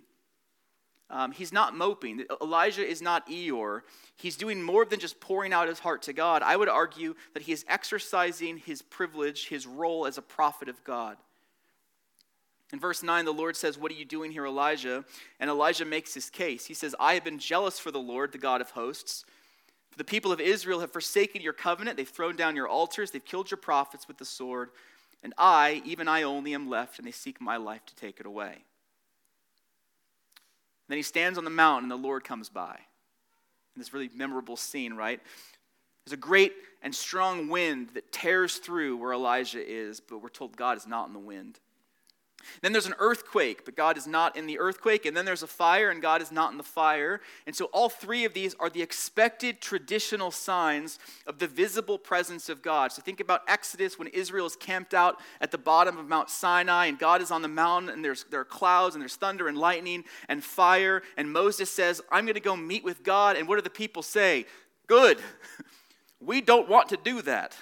Um, 1.10 1.32
he's 1.32 1.52
not 1.52 1.74
moping. 1.74 2.24
Elijah 2.40 2.86
is 2.86 3.02
not 3.02 3.28
Eeyore. 3.28 3.80
He's 4.16 4.36
doing 4.36 4.62
more 4.62 4.84
than 4.84 5.00
just 5.00 5.18
pouring 5.18 5.52
out 5.52 5.68
his 5.68 5.80
heart 5.80 6.02
to 6.02 6.12
God. 6.12 6.42
I 6.42 6.56
would 6.56 6.68
argue 6.68 7.14
that 7.34 7.42
he 7.42 7.52
is 7.52 7.64
exercising 7.68 8.58
his 8.58 8.80
privilege, 8.80 9.48
his 9.48 9.66
role 9.66 10.06
as 10.06 10.18
a 10.18 10.22
prophet 10.22 10.68
of 10.68 10.82
God. 10.84 11.16
In 12.72 12.78
verse 12.78 13.02
9, 13.02 13.24
the 13.24 13.32
Lord 13.32 13.56
says, 13.56 13.76
What 13.76 13.90
are 13.90 13.96
you 13.96 14.04
doing 14.04 14.30
here, 14.30 14.46
Elijah? 14.46 15.04
And 15.40 15.50
Elijah 15.50 15.84
makes 15.84 16.14
his 16.14 16.30
case. 16.30 16.66
He 16.66 16.74
says, 16.74 16.94
I 17.00 17.14
have 17.14 17.24
been 17.24 17.40
jealous 17.40 17.80
for 17.80 17.90
the 17.90 17.98
Lord, 17.98 18.30
the 18.30 18.38
God 18.38 18.60
of 18.60 18.70
hosts. 18.70 19.24
For 19.90 19.98
the 19.98 20.04
people 20.04 20.30
of 20.30 20.40
Israel 20.40 20.78
have 20.78 20.92
forsaken 20.92 21.42
your 21.42 21.52
covenant. 21.52 21.96
They've 21.96 22.08
thrown 22.08 22.36
down 22.36 22.54
your 22.54 22.68
altars. 22.68 23.10
They've 23.10 23.24
killed 23.24 23.50
your 23.50 23.58
prophets 23.58 24.06
with 24.06 24.18
the 24.18 24.24
sword. 24.24 24.70
And 25.24 25.34
I, 25.36 25.82
even 25.84 26.06
I 26.06 26.22
only, 26.22 26.54
am 26.54 26.70
left, 26.70 26.98
and 26.98 27.06
they 27.06 27.12
seek 27.12 27.40
my 27.40 27.56
life 27.56 27.84
to 27.86 27.96
take 27.96 28.20
it 28.20 28.26
away. 28.26 28.64
Then 30.90 30.96
he 30.96 31.02
stands 31.04 31.38
on 31.38 31.44
the 31.44 31.50
mountain 31.50 31.84
and 31.84 32.02
the 32.02 32.08
Lord 32.08 32.24
comes 32.24 32.48
by. 32.48 32.76
In 33.76 33.80
this 33.80 33.94
really 33.94 34.10
memorable 34.12 34.56
scene, 34.56 34.94
right? 34.94 35.20
There's 36.04 36.14
a 36.14 36.16
great 36.16 36.52
and 36.82 36.92
strong 36.92 37.48
wind 37.48 37.90
that 37.94 38.10
tears 38.10 38.56
through 38.56 38.96
where 38.96 39.12
Elijah 39.12 39.64
is, 39.64 40.00
but 40.00 40.18
we're 40.18 40.30
told 40.30 40.56
God 40.56 40.76
is 40.76 40.88
not 40.88 41.06
in 41.06 41.12
the 41.12 41.20
wind. 41.20 41.60
Then 42.62 42.72
there's 42.72 42.86
an 42.86 42.94
earthquake, 42.98 43.64
but 43.64 43.76
God 43.76 43.96
is 43.96 44.06
not 44.06 44.36
in 44.36 44.46
the 44.46 44.58
earthquake. 44.58 45.06
And 45.06 45.16
then 45.16 45.24
there's 45.24 45.42
a 45.42 45.48
fire, 45.48 45.90
and 45.90 46.02
God 46.02 46.22
is 46.22 46.32
not 46.32 46.52
in 46.52 46.58
the 46.58 46.64
fire. 46.64 47.20
And 47.46 47.54
so 47.54 47.66
all 47.66 47.88
three 47.88 48.24
of 48.24 48.34
these 48.34 48.54
are 48.60 48.70
the 48.70 48.82
expected 48.82 49.60
traditional 49.60 50.30
signs 50.30 50.98
of 51.26 51.38
the 51.38 51.46
visible 51.46 51.98
presence 51.98 52.48
of 52.48 52.62
God. 52.62 52.92
So 52.92 53.02
think 53.02 53.20
about 53.20 53.42
Exodus 53.48 53.98
when 53.98 54.08
Israel 54.08 54.46
is 54.46 54.56
camped 54.56 54.94
out 54.94 55.18
at 55.40 55.50
the 55.50 55.58
bottom 55.58 55.98
of 55.98 56.08
Mount 56.08 56.30
Sinai, 56.30 56.86
and 56.86 56.98
God 56.98 57.22
is 57.22 57.30
on 57.30 57.42
the 57.42 57.48
mountain, 57.48 57.90
and 57.90 58.04
there's, 58.04 58.24
there 58.30 58.40
are 58.40 58.44
clouds, 58.44 58.94
and 58.94 59.02
there's 59.02 59.16
thunder, 59.16 59.48
and 59.48 59.56
lightning, 59.56 60.04
and 60.28 60.42
fire. 60.42 61.02
And 61.16 61.32
Moses 61.32 61.70
says, 61.70 62.00
I'm 62.10 62.24
going 62.24 62.34
to 62.34 62.40
go 62.40 62.56
meet 62.56 62.84
with 62.84 63.02
God. 63.02 63.36
And 63.36 63.48
what 63.48 63.56
do 63.56 63.62
the 63.62 63.70
people 63.70 64.02
say? 64.02 64.46
Good. 64.86 65.18
we 66.20 66.40
don't 66.40 66.68
want 66.68 66.88
to 66.90 66.96
do 66.96 67.22
that. 67.22 67.56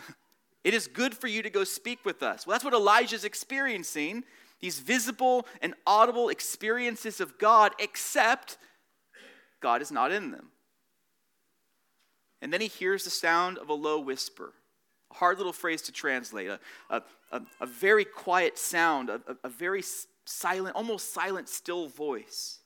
It 0.64 0.74
is 0.74 0.86
good 0.86 1.16
for 1.16 1.28
you 1.28 1.42
to 1.42 1.50
go 1.50 1.64
speak 1.64 2.04
with 2.04 2.22
us. 2.22 2.46
Well, 2.46 2.54
that's 2.54 2.64
what 2.64 2.74
Elijah's 2.74 3.24
experiencing 3.24 4.24
these 4.60 4.80
visible 4.80 5.46
and 5.62 5.74
audible 5.86 6.28
experiences 6.28 7.20
of 7.20 7.38
God, 7.38 7.72
except 7.78 8.58
God 9.60 9.82
is 9.82 9.90
not 9.90 10.12
in 10.12 10.30
them. 10.30 10.48
And 12.40 12.52
then 12.52 12.60
he 12.60 12.68
hears 12.68 13.04
the 13.04 13.10
sound 13.10 13.58
of 13.58 13.68
a 13.68 13.74
low 13.74 13.98
whisper, 14.00 14.52
a 15.10 15.14
hard 15.14 15.38
little 15.38 15.52
phrase 15.52 15.82
to 15.82 15.92
translate, 15.92 16.48
a, 16.48 16.60
a, 16.90 17.02
a, 17.32 17.42
a 17.60 17.66
very 17.66 18.04
quiet 18.04 18.58
sound, 18.58 19.10
a, 19.10 19.20
a, 19.42 19.48
very 19.48 19.82
silent, 20.24 20.76
almost 20.76 21.12
silent, 21.12 21.48
still 21.48 21.88
voice. 21.88 22.58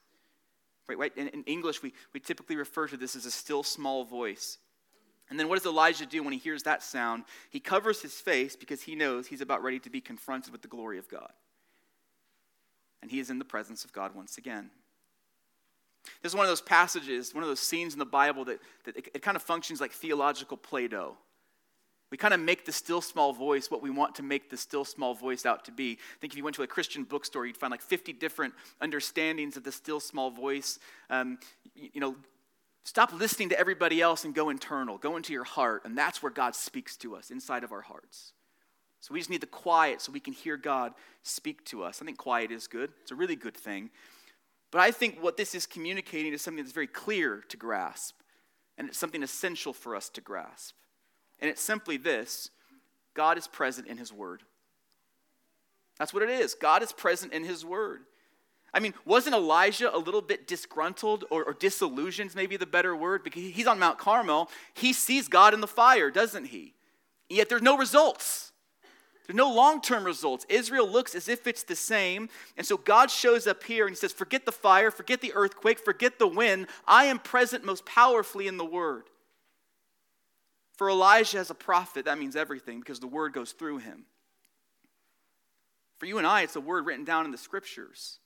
Right, 0.88 0.98
right? 0.98 1.12
In, 1.16 1.28
in 1.28 1.44
English, 1.44 1.82
we, 1.82 1.94
we 2.12 2.20
typically 2.20 2.56
refer 2.56 2.86
to 2.88 2.96
this 2.96 3.16
as 3.16 3.24
a 3.24 3.30
still 3.30 3.62
small 3.62 4.04
voice. 4.04 4.58
And 5.30 5.40
then 5.40 5.48
what 5.48 5.56
does 5.56 5.64
Elijah 5.64 6.04
do 6.04 6.22
when 6.22 6.34
he 6.34 6.38
hears 6.38 6.64
that 6.64 6.82
sound? 6.82 7.24
He 7.48 7.60
covers 7.60 8.02
his 8.02 8.14
face 8.14 8.56
because 8.56 8.82
he 8.82 8.94
knows 8.94 9.26
he's 9.26 9.40
about 9.40 9.62
ready 9.62 9.78
to 9.78 9.88
be 9.88 10.00
confronted 10.00 10.52
with 10.52 10.60
the 10.60 10.68
glory 10.68 10.98
of 10.98 11.08
God. 11.08 11.32
And 13.02 13.10
he 13.10 13.18
is 13.18 13.30
in 13.30 13.38
the 13.38 13.44
presence 13.44 13.84
of 13.84 13.92
God 13.92 14.14
once 14.14 14.38
again. 14.38 14.70
This 16.22 16.32
is 16.32 16.36
one 16.36 16.44
of 16.44 16.50
those 16.50 16.60
passages, 16.60 17.34
one 17.34 17.42
of 17.42 17.48
those 17.48 17.60
scenes 17.60 17.92
in 17.92 17.98
the 17.98 18.04
Bible 18.06 18.44
that, 18.46 18.60
that 18.84 18.96
it, 18.96 19.08
it 19.14 19.22
kind 19.22 19.36
of 19.36 19.42
functions 19.42 19.80
like 19.80 19.92
theological 19.92 20.56
Play 20.56 20.88
Doh. 20.88 21.16
We 22.10 22.18
kind 22.18 22.34
of 22.34 22.40
make 22.40 22.66
the 22.66 22.72
still 22.72 23.00
small 23.00 23.32
voice 23.32 23.70
what 23.70 23.82
we 23.82 23.88
want 23.88 24.16
to 24.16 24.22
make 24.22 24.50
the 24.50 24.56
still 24.56 24.84
small 24.84 25.14
voice 25.14 25.46
out 25.46 25.64
to 25.64 25.72
be. 25.72 25.92
I 25.92 26.20
think 26.20 26.34
if 26.34 26.36
you 26.36 26.44
went 26.44 26.56
to 26.56 26.62
a 26.62 26.66
Christian 26.66 27.04
bookstore, 27.04 27.46
you'd 27.46 27.56
find 27.56 27.70
like 27.70 27.80
50 27.80 28.12
different 28.12 28.52
understandings 28.82 29.56
of 29.56 29.64
the 29.64 29.72
still 29.72 29.98
small 29.98 30.30
voice. 30.30 30.78
Um, 31.08 31.38
you, 31.74 31.88
you 31.94 32.00
know, 32.00 32.16
stop 32.84 33.12
listening 33.14 33.48
to 33.48 33.58
everybody 33.58 34.02
else 34.02 34.26
and 34.26 34.34
go 34.34 34.50
internal, 34.50 34.98
go 34.98 35.16
into 35.16 35.32
your 35.32 35.44
heart, 35.44 35.82
and 35.86 35.96
that's 35.96 36.22
where 36.22 36.30
God 36.30 36.54
speaks 36.54 36.96
to 36.98 37.16
us 37.16 37.30
inside 37.30 37.64
of 37.64 37.72
our 37.72 37.80
hearts. 37.80 38.34
So 39.02 39.12
we 39.12 39.20
just 39.20 39.30
need 39.30 39.40
the 39.40 39.48
quiet 39.48 40.00
so 40.00 40.12
we 40.12 40.20
can 40.20 40.32
hear 40.32 40.56
God 40.56 40.94
speak 41.24 41.64
to 41.66 41.82
us. 41.82 42.00
I 42.00 42.04
think 42.04 42.18
quiet 42.18 42.52
is 42.52 42.68
good, 42.68 42.90
it's 43.02 43.10
a 43.10 43.16
really 43.16 43.36
good 43.36 43.56
thing. 43.56 43.90
But 44.70 44.80
I 44.80 44.92
think 44.92 45.20
what 45.20 45.36
this 45.36 45.54
is 45.54 45.66
communicating 45.66 46.32
is 46.32 46.40
something 46.40 46.62
that's 46.64 46.72
very 46.72 46.86
clear 46.86 47.44
to 47.48 47.56
grasp, 47.58 48.14
and 48.78 48.88
it's 48.88 48.96
something 48.96 49.22
essential 49.22 49.74
for 49.74 49.94
us 49.94 50.08
to 50.10 50.22
grasp. 50.22 50.76
And 51.40 51.50
it's 51.50 51.60
simply 51.60 51.96
this 51.96 52.50
God 53.12 53.36
is 53.36 53.48
present 53.48 53.88
in 53.88 53.98
His 53.98 54.12
Word. 54.12 54.44
That's 55.98 56.14
what 56.14 56.22
it 56.22 56.30
is. 56.30 56.54
God 56.54 56.82
is 56.82 56.92
present 56.92 57.32
in 57.32 57.44
His 57.44 57.64
Word. 57.64 58.02
I 58.72 58.78
mean, 58.80 58.94
wasn't 59.04 59.34
Elijah 59.34 59.94
a 59.94 59.98
little 59.98 60.22
bit 60.22 60.46
disgruntled 60.46 61.24
or, 61.28 61.44
or 61.44 61.52
disillusioned, 61.52 62.34
maybe 62.34 62.56
the 62.56 62.64
better 62.64 62.96
word? 62.96 63.22
Because 63.22 63.42
he's 63.42 63.66
on 63.66 63.78
Mount 63.78 63.98
Carmel. 63.98 64.48
He 64.72 64.94
sees 64.94 65.28
God 65.28 65.52
in 65.52 65.60
the 65.60 65.66
fire, 65.66 66.10
doesn't 66.10 66.46
he? 66.46 66.72
yet 67.28 67.48
there's 67.48 67.62
no 67.62 67.76
results. 67.76 68.51
There's 69.26 69.36
no 69.36 69.52
long 69.52 69.80
term 69.80 70.04
results. 70.04 70.44
Israel 70.48 70.88
looks 70.88 71.14
as 71.14 71.28
if 71.28 71.46
it's 71.46 71.62
the 71.62 71.76
same. 71.76 72.28
And 72.56 72.66
so 72.66 72.76
God 72.76 73.10
shows 73.10 73.46
up 73.46 73.62
here 73.62 73.86
and 73.86 73.94
he 73.94 73.98
says, 73.98 74.12
Forget 74.12 74.44
the 74.44 74.52
fire, 74.52 74.90
forget 74.90 75.20
the 75.20 75.32
earthquake, 75.34 75.78
forget 75.78 76.18
the 76.18 76.26
wind. 76.26 76.66
I 76.86 77.04
am 77.04 77.18
present 77.18 77.64
most 77.64 77.86
powerfully 77.86 78.48
in 78.48 78.56
the 78.56 78.64
word. 78.64 79.04
For 80.76 80.90
Elijah 80.90 81.38
as 81.38 81.50
a 81.50 81.54
prophet, 81.54 82.06
that 82.06 82.18
means 82.18 82.34
everything 82.34 82.80
because 82.80 82.98
the 82.98 83.06
word 83.06 83.32
goes 83.32 83.52
through 83.52 83.78
him. 83.78 84.04
For 85.98 86.06
you 86.06 86.18
and 86.18 86.26
I, 86.26 86.42
it's 86.42 86.56
a 86.56 86.60
word 86.60 86.86
written 86.86 87.04
down 87.04 87.24
in 87.24 87.30
the 87.30 87.38
scriptures. 87.38 88.18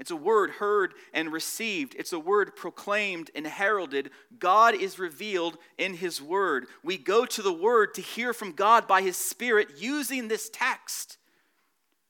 It's 0.00 0.10
a 0.10 0.16
word 0.16 0.52
heard 0.52 0.94
and 1.12 1.30
received. 1.30 1.94
It's 1.98 2.14
a 2.14 2.18
word 2.18 2.56
proclaimed 2.56 3.30
and 3.34 3.46
heralded. 3.46 4.10
God 4.38 4.74
is 4.74 4.98
revealed 4.98 5.58
in 5.76 5.92
His 5.92 6.22
word. 6.22 6.68
We 6.82 6.96
go 6.96 7.26
to 7.26 7.42
the 7.42 7.52
word 7.52 7.92
to 7.94 8.00
hear 8.00 8.32
from 8.32 8.52
God 8.52 8.88
by 8.88 9.02
His 9.02 9.18
Spirit 9.18 9.72
using 9.76 10.26
this 10.26 10.48
text 10.50 11.18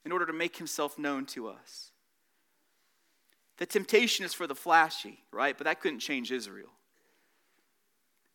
in 0.04 0.12
order 0.12 0.24
to 0.24 0.32
make 0.32 0.56
Himself 0.56 1.00
known 1.00 1.26
to 1.26 1.48
us. 1.48 1.90
The 3.58 3.66
temptation 3.66 4.24
is 4.24 4.32
for 4.32 4.46
the 4.46 4.54
flashy, 4.54 5.24
right? 5.32 5.58
But 5.58 5.64
that 5.64 5.80
couldn't 5.80 5.98
change 5.98 6.30
Israel. 6.30 6.70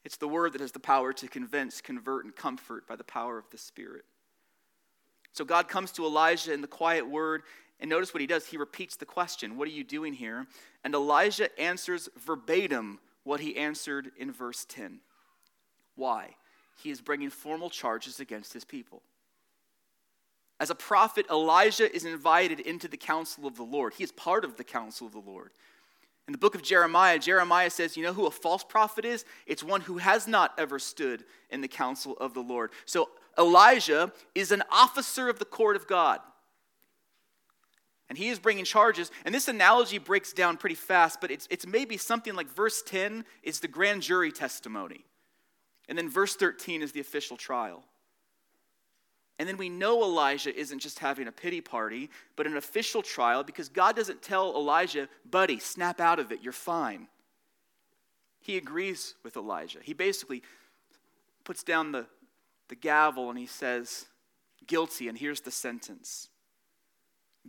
It's 0.04 0.18
the 0.18 0.28
word 0.28 0.52
that 0.52 0.62
has 0.62 0.74
the 0.74 0.80
power 0.80 1.14
to 1.14 1.30
convince, 1.30 1.80
convert, 1.80 2.26
and 2.26 2.36
comfort 2.36 2.88
by 2.90 2.98
the 2.98 3.06
power 3.06 3.38
of 3.38 3.50
the 3.52 3.58
Spirit. 3.58 4.04
So 5.32 5.44
God 5.44 5.68
comes 5.68 5.92
to 5.94 6.06
Elijah 6.06 6.54
in 6.54 6.62
the 6.62 6.68
quiet 6.68 7.10
word 7.10 7.44
and 7.80 7.90
notice 7.90 8.14
what 8.14 8.22
he 8.22 8.28
does. 8.28 8.48
He 8.48 8.58
repeats 8.58 8.96
the 8.96 9.06
question 9.06 9.58
What 9.58 9.68
are 9.68 9.72
you 9.72 9.84
doing 9.84 10.14
here? 10.14 10.48
And 10.84 10.94
Elijah 10.94 11.58
answers 11.60 12.10
verbatim 12.18 13.00
what 13.24 13.40
he 13.40 13.58
answered 13.58 14.12
in 14.18 14.32
verse 14.32 14.66
10. 14.70 15.00
Why? 15.96 16.36
He 16.82 16.92
is 16.92 17.02
bringing 17.02 17.30
formal 17.30 17.70
charges 17.70 18.20
against 18.20 18.54
his 18.54 18.64
people. 18.64 19.02
As 20.60 20.70
a 20.70 20.76
prophet, 20.76 21.26
Elijah 21.30 21.94
is 21.94 22.06
invited 22.06 22.60
into 22.62 22.88
the 22.88 22.98
council 22.98 23.46
of 23.46 23.58
the 23.58 23.64
Lord. 23.64 23.94
He 23.94 24.04
is 24.04 24.12
part 24.12 24.46
of 24.46 24.56
the 24.56 24.64
council 24.64 25.08
of 25.08 25.14
the 25.14 25.20
Lord. 25.20 25.52
In 26.28 26.32
the 26.32 26.38
book 26.38 26.56
of 26.56 26.64
Jeremiah, 26.64 27.20
Jeremiah 27.20 27.70
says, 27.70 27.96
You 27.96 28.04
know 28.04 28.14
who 28.14 28.26
a 28.26 28.32
false 28.32 28.64
prophet 28.64 29.06
is? 29.06 29.26
It's 29.46 29.64
one 29.64 29.82
who 29.82 29.98
has 29.98 30.28
not 30.28 30.54
ever 30.58 30.80
stood 30.80 31.24
in 31.50 31.62
the 31.62 31.68
council 31.68 32.18
of 32.20 32.34
the 32.34 32.42
Lord. 32.42 32.72
So 32.86 33.10
Elijah 33.38 34.12
is 34.34 34.52
an 34.52 34.64
officer 34.72 35.30
of 35.30 35.40
the 35.40 35.46
court 35.46 35.76
of 35.76 35.88
God. 35.88 36.20
And 38.10 38.18
he 38.18 38.30
is 38.30 38.40
bringing 38.40 38.66
charges. 38.66 39.12
And 39.26 39.34
this 39.34 39.48
analogy 39.48 39.98
breaks 39.98 40.32
down 40.32 40.58
pretty 40.58 40.76
fast, 40.76 41.20
but 41.22 41.32
it's, 41.32 41.48
it's 41.50 41.66
maybe 41.66 41.98
something 41.98 42.36
like 42.36 42.48
verse 42.48 42.82
10 42.84 43.26
is 43.42 43.60
the 43.60 43.68
grand 43.68 44.04
jury 44.04 44.32
testimony. 44.32 45.06
And 45.90 45.98
then 45.98 46.10
verse 46.10 46.36
13 46.36 46.82
is 46.82 46.92
the 46.92 47.00
official 47.00 47.38
trial. 47.38 47.84
And 49.38 49.50
then 49.50 49.58
we 49.58 49.70
know 49.70 50.04
Elijah 50.04 50.56
isn't 50.56 50.80
just 50.80 51.00
having 51.00 51.28
a 51.28 51.32
pity 51.32 51.62
party, 51.62 52.10
but 52.36 52.48
an 52.48 52.58
official 52.58 53.02
trial 53.02 53.44
because 53.44 53.70
God 53.70 53.96
doesn't 53.96 54.22
tell 54.22 54.56
Elijah, 54.56 55.10
buddy, 55.30 55.60
snap 55.60 56.00
out 56.00 56.20
of 56.20 56.32
it, 56.32 56.40
you're 56.42 56.54
fine. 56.54 57.08
He 58.40 58.58
agrees 58.58 59.16
with 59.24 59.36
Elijah. 59.36 59.80
He 59.82 59.94
basically 59.94 60.44
puts 61.44 61.64
down 61.64 61.92
the, 61.92 62.06
the 62.70 62.76
gavel 62.76 63.30
and 63.30 63.38
he 63.38 63.48
says, 63.48 64.06
guilty, 64.68 65.10
and 65.10 65.18
here's 65.18 65.42
the 65.42 65.52
sentence 65.52 66.30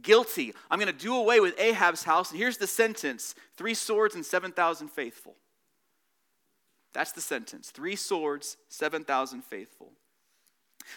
guilty. 0.02 0.52
I'm 0.70 0.78
going 0.78 0.92
to 0.92 0.98
do 0.98 1.16
away 1.16 1.40
with 1.40 1.58
Ahab's 1.58 2.04
house. 2.04 2.30
And 2.30 2.38
here's 2.38 2.58
the 2.58 2.66
sentence 2.66 3.34
three 3.56 3.74
swords 3.74 4.14
and 4.14 4.24
7,000 4.24 4.88
faithful. 4.88 5.34
That's 6.92 7.12
the 7.12 7.20
sentence 7.20 7.70
three 7.70 7.96
swords, 7.96 8.56
7,000 8.68 9.44
faithful. 9.44 9.92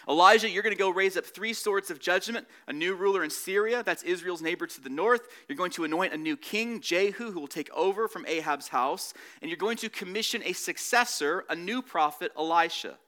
Elijah, 0.08 0.48
you're 0.48 0.62
going 0.62 0.74
to 0.74 0.78
go 0.78 0.90
raise 0.90 1.16
up 1.16 1.26
three 1.26 1.52
swords 1.52 1.90
of 1.90 1.98
judgment, 1.98 2.46
a 2.68 2.72
new 2.72 2.94
ruler 2.94 3.24
in 3.24 3.30
Syria, 3.30 3.82
that's 3.82 4.02
Israel's 4.02 4.40
neighbor 4.40 4.66
to 4.66 4.80
the 4.80 4.88
north. 4.88 5.28
You're 5.48 5.56
going 5.56 5.72
to 5.72 5.84
anoint 5.84 6.14
a 6.14 6.16
new 6.16 6.36
king, 6.36 6.80
Jehu, 6.80 7.32
who 7.32 7.40
will 7.40 7.48
take 7.48 7.70
over 7.72 8.08
from 8.08 8.24
Ahab's 8.26 8.68
house. 8.68 9.12
And 9.42 9.50
you're 9.50 9.58
going 9.58 9.76
to 9.78 9.90
commission 9.90 10.42
a 10.44 10.52
successor, 10.52 11.44
a 11.50 11.56
new 11.56 11.82
prophet, 11.82 12.32
Elisha. 12.36 12.98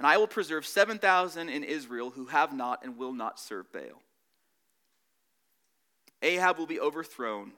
And 0.00 0.06
I 0.06 0.16
will 0.16 0.26
preserve 0.26 0.64
7,000 0.64 1.50
in 1.50 1.62
Israel 1.62 2.08
who 2.08 2.24
have 2.24 2.54
not 2.54 2.82
and 2.82 2.96
will 2.96 3.12
not 3.12 3.38
serve 3.38 3.70
Baal. 3.70 4.00
Ahab 6.22 6.56
will 6.56 6.64
be 6.64 6.80
overthrown, 6.80 7.52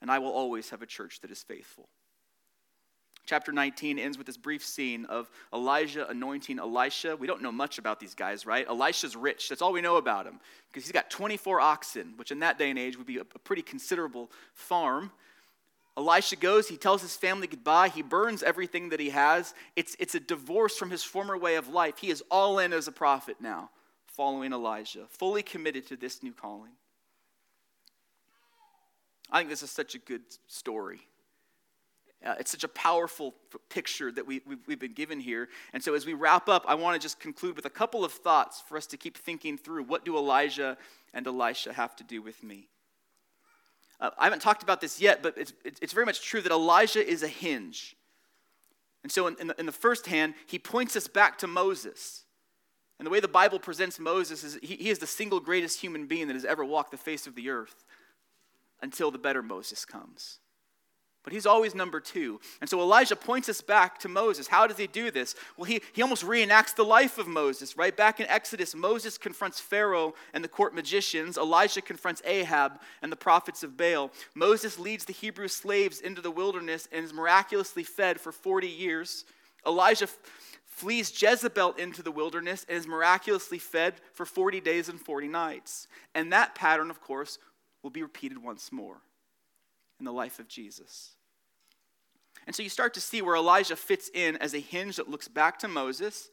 and 0.00 0.10
I 0.10 0.18
will 0.18 0.30
always 0.30 0.70
have 0.70 0.80
a 0.80 0.86
church 0.86 1.20
that 1.20 1.30
is 1.30 1.42
faithful. 1.42 1.90
Chapter 3.26 3.52
19 3.52 3.98
ends 3.98 4.16
with 4.16 4.26
this 4.26 4.38
brief 4.38 4.64
scene 4.64 5.04
of 5.04 5.28
Elijah 5.52 6.08
anointing 6.08 6.58
Elisha. 6.58 7.14
We 7.14 7.26
don't 7.26 7.42
know 7.42 7.52
much 7.52 7.76
about 7.76 8.00
these 8.00 8.14
guys, 8.14 8.46
right? 8.46 8.66
Elisha's 8.66 9.14
rich. 9.14 9.50
That's 9.50 9.60
all 9.60 9.74
we 9.74 9.82
know 9.82 9.96
about 9.96 10.24
him 10.24 10.40
because 10.70 10.84
he's 10.84 10.92
got 10.92 11.10
24 11.10 11.60
oxen, 11.60 12.14
which 12.16 12.30
in 12.30 12.38
that 12.38 12.58
day 12.58 12.70
and 12.70 12.78
age 12.78 12.96
would 12.96 13.06
be 13.06 13.18
a 13.18 13.24
pretty 13.24 13.60
considerable 13.60 14.30
farm. 14.54 15.10
Elisha 15.98 16.36
goes, 16.36 16.68
he 16.68 16.76
tells 16.76 17.02
his 17.02 17.16
family 17.16 17.48
goodbye, 17.48 17.88
he 17.88 18.02
burns 18.02 18.44
everything 18.44 18.90
that 18.90 19.00
he 19.00 19.10
has. 19.10 19.52
It's, 19.74 19.96
it's 19.98 20.14
a 20.14 20.20
divorce 20.20 20.76
from 20.78 20.90
his 20.90 21.02
former 21.02 21.36
way 21.36 21.56
of 21.56 21.68
life. 21.68 21.98
He 21.98 22.08
is 22.08 22.22
all 22.30 22.60
in 22.60 22.72
as 22.72 22.86
a 22.86 22.92
prophet 22.92 23.38
now, 23.40 23.70
following 24.06 24.52
Elijah, 24.52 25.06
fully 25.10 25.42
committed 25.42 25.88
to 25.88 25.96
this 25.96 26.22
new 26.22 26.32
calling. 26.32 26.70
I 29.28 29.38
think 29.38 29.50
this 29.50 29.64
is 29.64 29.72
such 29.72 29.96
a 29.96 29.98
good 29.98 30.22
story. 30.46 31.00
Uh, 32.24 32.36
it's 32.38 32.52
such 32.52 32.64
a 32.64 32.68
powerful 32.68 33.34
picture 33.68 34.12
that 34.12 34.26
we, 34.26 34.40
we've, 34.46 34.58
we've 34.68 34.78
been 34.78 34.94
given 34.94 35.18
here. 35.18 35.48
And 35.72 35.82
so, 35.82 35.94
as 35.94 36.06
we 36.06 36.14
wrap 36.14 36.48
up, 36.48 36.64
I 36.66 36.74
want 36.74 36.94
to 36.94 37.04
just 37.04 37.20
conclude 37.20 37.54
with 37.54 37.64
a 37.64 37.70
couple 37.70 38.04
of 38.04 38.12
thoughts 38.12 38.62
for 38.68 38.76
us 38.76 38.86
to 38.86 38.96
keep 38.96 39.16
thinking 39.16 39.56
through. 39.58 39.84
What 39.84 40.04
do 40.04 40.16
Elijah 40.16 40.76
and 41.14 41.26
Elisha 41.26 41.72
have 41.72 41.94
to 41.96 42.04
do 42.04 42.22
with 42.22 42.42
me? 42.42 42.68
Uh, 44.00 44.10
I 44.18 44.24
haven't 44.24 44.42
talked 44.42 44.62
about 44.62 44.80
this 44.80 45.00
yet, 45.00 45.22
but 45.22 45.36
it's, 45.36 45.52
it's 45.64 45.92
very 45.92 46.06
much 46.06 46.22
true 46.22 46.40
that 46.40 46.52
Elijah 46.52 47.06
is 47.06 47.22
a 47.22 47.28
hinge. 47.28 47.96
And 49.02 49.12
so, 49.12 49.26
in, 49.26 49.36
in, 49.40 49.46
the, 49.48 49.60
in 49.60 49.66
the 49.66 49.72
first 49.72 50.06
hand, 50.06 50.34
he 50.46 50.58
points 50.58 50.96
us 50.96 51.08
back 51.08 51.38
to 51.38 51.46
Moses. 51.46 52.24
And 52.98 53.06
the 53.06 53.10
way 53.10 53.20
the 53.20 53.28
Bible 53.28 53.58
presents 53.58 53.98
Moses 53.98 54.42
is 54.42 54.58
he, 54.62 54.76
he 54.76 54.90
is 54.90 54.98
the 54.98 55.06
single 55.06 55.40
greatest 55.40 55.80
human 55.80 56.06
being 56.06 56.26
that 56.28 56.34
has 56.34 56.44
ever 56.44 56.64
walked 56.64 56.90
the 56.90 56.96
face 56.96 57.26
of 57.26 57.34
the 57.34 57.48
earth 57.48 57.84
until 58.82 59.10
the 59.10 59.18
better 59.18 59.42
Moses 59.42 59.84
comes. 59.84 60.38
But 61.24 61.32
he's 61.32 61.46
always 61.46 61.74
number 61.74 62.00
two. 62.00 62.40
And 62.60 62.70
so 62.70 62.80
Elijah 62.80 63.16
points 63.16 63.48
us 63.48 63.60
back 63.60 63.98
to 64.00 64.08
Moses. 64.08 64.46
How 64.46 64.66
does 64.66 64.78
he 64.78 64.86
do 64.86 65.10
this? 65.10 65.34
Well, 65.56 65.64
he, 65.64 65.82
he 65.92 66.00
almost 66.00 66.24
reenacts 66.24 66.74
the 66.74 66.84
life 66.84 67.18
of 67.18 67.26
Moses, 67.26 67.76
right? 67.76 67.94
Back 67.94 68.20
in 68.20 68.26
Exodus, 68.28 68.74
Moses 68.74 69.18
confronts 69.18 69.60
Pharaoh 69.60 70.14
and 70.32 70.44
the 70.44 70.48
court 70.48 70.74
magicians. 70.74 71.36
Elijah 71.36 71.82
confronts 71.82 72.22
Ahab 72.24 72.80
and 73.02 73.10
the 73.10 73.16
prophets 73.16 73.62
of 73.62 73.76
Baal. 73.76 74.12
Moses 74.34 74.78
leads 74.78 75.04
the 75.04 75.12
Hebrew 75.12 75.48
slaves 75.48 76.00
into 76.00 76.22
the 76.22 76.30
wilderness 76.30 76.88
and 76.92 77.04
is 77.04 77.12
miraculously 77.12 77.84
fed 77.84 78.20
for 78.20 78.32
40 78.32 78.68
years. 78.68 79.24
Elijah 79.66 80.04
f- 80.04 80.16
flees 80.64 81.10
Jezebel 81.20 81.72
into 81.72 82.02
the 82.02 82.12
wilderness 82.12 82.64
and 82.68 82.78
is 82.78 82.86
miraculously 82.86 83.58
fed 83.58 83.94
for 84.14 84.24
40 84.24 84.60
days 84.60 84.88
and 84.88 85.00
40 85.00 85.26
nights. 85.26 85.88
And 86.14 86.32
that 86.32 86.54
pattern, 86.54 86.90
of 86.90 87.00
course, 87.00 87.38
will 87.82 87.90
be 87.90 88.02
repeated 88.02 88.38
once 88.38 88.70
more 88.70 89.02
in 89.98 90.04
the 90.04 90.12
life 90.12 90.38
of 90.38 90.48
Jesus. 90.48 91.12
And 92.46 92.54
so 92.54 92.62
you 92.62 92.68
start 92.68 92.94
to 92.94 93.00
see 93.00 93.20
where 93.20 93.36
Elijah 93.36 93.76
fits 93.76 94.10
in 94.14 94.36
as 94.36 94.54
a 94.54 94.60
hinge 94.60 94.96
that 94.96 95.10
looks 95.10 95.28
back 95.28 95.58
to 95.58 95.68
Moses 95.68 96.30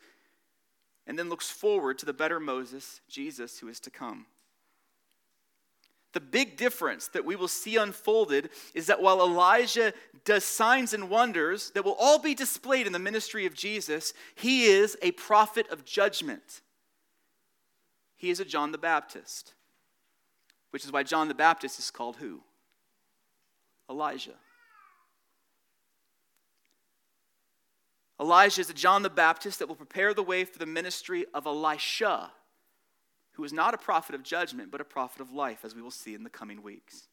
and 1.08 1.20
then 1.20 1.30
looks 1.30 1.50
forward 1.50 1.98
to 2.00 2.06
the 2.06 2.14
better 2.14 2.40
Moses, 2.40 3.02
Jesus, 3.10 3.60
who 3.60 3.68
is 3.68 3.80
to 3.82 3.90
come. 3.90 4.26
The 6.14 6.22
big 6.22 6.56
difference 6.56 7.10
that 7.10 7.26
we 7.26 7.36
will 7.36 7.50
see 7.50 7.76
unfolded 7.76 8.50
is 8.74 8.88
that 8.88 9.02
while 9.02 9.20
Elijah 9.20 9.94
does 10.24 10.46
signs 10.46 10.94
and 10.94 11.10
wonders 11.10 11.72
that 11.72 11.84
will 11.84 11.98
all 12.00 12.20
be 12.20 12.34
displayed 12.34 12.88
in 12.88 12.94
the 12.94 13.00
ministry 13.00 13.46
of 13.46 13.54
Jesus, 13.54 14.14
he 14.34 14.68
is 14.68 14.96
a 15.02 15.12
prophet 15.12 15.68
of 15.70 15.84
judgment. 15.84 16.62
He 18.16 18.30
is 18.30 18.40
a 18.40 18.46
John 18.46 18.72
the 18.72 18.78
Baptist, 18.78 19.54
which 20.70 20.86
is 20.86 20.92
why 20.94 21.04
John 21.04 21.28
the 21.28 21.34
Baptist 21.34 21.80
is 21.80 21.92
called 21.92 22.16
who? 22.16 22.40
Elijah. 23.90 24.36
Elijah 28.20 28.62
is 28.62 28.70
a 28.70 28.74
John 28.74 29.04
the 29.04 29.10
Baptist 29.10 29.60
that 29.60 29.68
will 29.68 29.76
prepare 29.76 30.14
the 30.14 30.24
way 30.24 30.46
for 30.46 30.58
the 30.58 30.66
ministry 30.66 31.26
of 31.34 31.46
Elisha, 31.46 32.32
who 33.34 33.44
is 33.44 33.52
not 33.52 33.74
a 33.74 33.78
prophet 33.78 34.16
of 34.16 34.24
judgment, 34.24 34.72
but 34.72 34.80
a 34.80 34.86
prophet 34.86 35.22
of 35.22 35.34
life, 35.34 35.66
as 35.66 35.76
we 35.76 35.82
will 35.82 35.92
see 35.92 36.16
in 36.16 36.24
the 36.24 36.30
coming 36.30 36.64
weeks. 36.64 37.10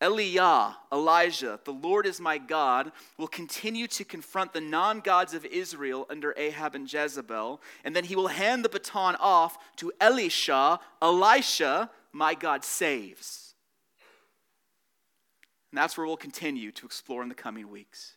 Eliah, 0.00 0.74
Elijah, 0.92 1.60
the 1.64 1.72
Lord 1.72 2.06
is 2.06 2.20
my 2.20 2.36
God, 2.36 2.90
will 3.18 3.28
continue 3.28 3.86
to 3.86 4.04
confront 4.04 4.52
the 4.52 4.60
non 4.60 4.98
gods 4.98 5.32
of 5.32 5.44
Israel 5.44 6.08
under 6.10 6.34
Ahab 6.36 6.74
and 6.74 6.92
Jezebel, 6.92 7.60
and 7.84 7.94
then 7.94 8.02
he 8.02 8.16
will 8.16 8.26
hand 8.26 8.64
the 8.64 8.68
baton 8.68 9.14
off 9.20 9.56
to 9.76 9.92
Elisha, 10.00 10.80
Elisha, 11.00 11.88
my 12.12 12.34
God 12.34 12.64
saves. 12.64 13.51
And 15.72 15.78
that's 15.78 15.96
where 15.96 16.06
we'll 16.06 16.18
continue 16.18 16.70
to 16.72 16.86
explore 16.86 17.22
in 17.22 17.30
the 17.30 17.34
coming 17.34 17.70
weeks. 17.70 18.12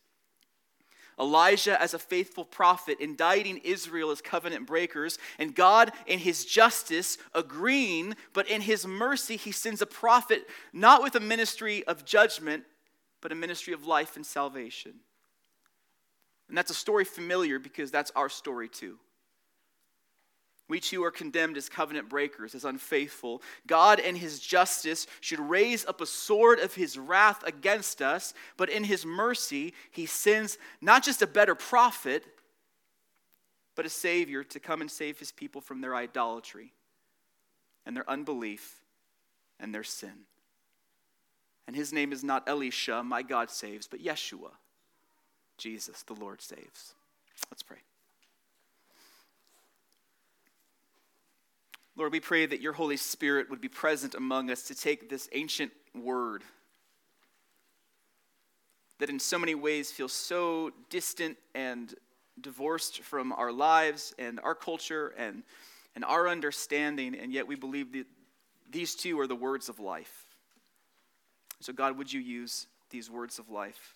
Elijah 1.18 1.80
as 1.80 1.94
a 1.94 1.98
faithful 1.98 2.44
prophet, 2.44 3.00
indicting 3.00 3.56
Israel 3.64 4.10
as 4.10 4.20
covenant 4.20 4.66
breakers, 4.66 5.18
and 5.38 5.54
God 5.54 5.92
in 6.06 6.18
his 6.18 6.44
justice 6.44 7.16
agreeing, 7.34 8.14
but 8.34 8.46
in 8.50 8.60
his 8.60 8.86
mercy, 8.86 9.36
he 9.36 9.50
sends 9.50 9.80
a 9.80 9.86
prophet 9.86 10.46
not 10.74 11.02
with 11.02 11.14
a 11.14 11.20
ministry 11.20 11.82
of 11.84 12.04
judgment, 12.04 12.64
but 13.22 13.32
a 13.32 13.34
ministry 13.34 13.72
of 13.72 13.86
life 13.86 14.16
and 14.16 14.26
salvation. 14.26 14.92
And 16.48 16.58
that's 16.58 16.70
a 16.70 16.74
story 16.74 17.06
familiar 17.06 17.58
because 17.58 17.90
that's 17.90 18.12
our 18.14 18.28
story 18.28 18.68
too. 18.68 18.98
We 20.68 20.80
too 20.80 21.04
are 21.04 21.12
condemned 21.12 21.56
as 21.56 21.68
covenant 21.68 22.08
breakers, 22.08 22.54
as 22.54 22.64
unfaithful. 22.64 23.40
God, 23.66 24.00
in 24.00 24.16
his 24.16 24.40
justice, 24.40 25.06
should 25.20 25.38
raise 25.38 25.86
up 25.86 26.00
a 26.00 26.06
sword 26.06 26.58
of 26.58 26.74
his 26.74 26.98
wrath 26.98 27.44
against 27.44 28.02
us, 28.02 28.34
but 28.56 28.68
in 28.68 28.82
his 28.82 29.06
mercy, 29.06 29.74
he 29.92 30.06
sends 30.06 30.58
not 30.80 31.04
just 31.04 31.22
a 31.22 31.26
better 31.26 31.54
prophet, 31.54 32.24
but 33.76 33.86
a 33.86 33.90
Savior 33.90 34.42
to 34.42 34.58
come 34.58 34.80
and 34.80 34.90
save 34.90 35.18
his 35.18 35.30
people 35.30 35.60
from 35.60 35.80
their 35.80 35.94
idolatry 35.94 36.72
and 37.84 37.96
their 37.96 38.08
unbelief 38.10 38.80
and 39.60 39.72
their 39.72 39.84
sin. 39.84 40.24
And 41.68 41.76
his 41.76 41.92
name 41.92 42.12
is 42.12 42.24
not 42.24 42.48
Elisha, 42.48 43.04
my 43.04 43.22
God 43.22 43.50
saves, 43.50 43.86
but 43.86 44.02
Yeshua, 44.02 44.50
Jesus, 45.58 46.02
the 46.02 46.14
Lord 46.14 46.40
saves. 46.40 46.94
Let's 47.50 47.62
pray. 47.62 47.78
Lord, 51.96 52.12
we 52.12 52.20
pray 52.20 52.44
that 52.44 52.60
your 52.60 52.74
Holy 52.74 52.98
Spirit 52.98 53.48
would 53.48 53.60
be 53.60 53.68
present 53.68 54.14
among 54.14 54.50
us 54.50 54.64
to 54.64 54.74
take 54.74 55.08
this 55.08 55.28
ancient 55.32 55.72
word 55.94 56.42
that 58.98 59.10
in 59.10 59.18
so 59.18 59.38
many 59.38 59.54
ways 59.54 59.90
feels 59.90 60.12
so 60.12 60.70
distant 60.90 61.36
and 61.54 61.94
divorced 62.40 63.02
from 63.02 63.32
our 63.32 63.52
lives 63.52 64.14
and 64.18 64.40
our 64.40 64.54
culture 64.54 65.08
and, 65.16 65.42
and 65.94 66.04
our 66.04 66.28
understanding, 66.28 67.14
and 67.14 67.32
yet 67.32 67.46
we 67.46 67.56
believe 67.56 67.92
that 67.92 68.06
these 68.70 68.94
two 68.94 69.18
are 69.20 69.26
the 69.26 69.36
words 69.36 69.68
of 69.68 69.80
life. 69.80 70.24
So, 71.60 71.72
God, 71.72 71.96
would 71.98 72.12
you 72.12 72.20
use 72.20 72.66
these 72.90 73.10
words 73.10 73.38
of 73.38 73.48
life? 73.50 73.95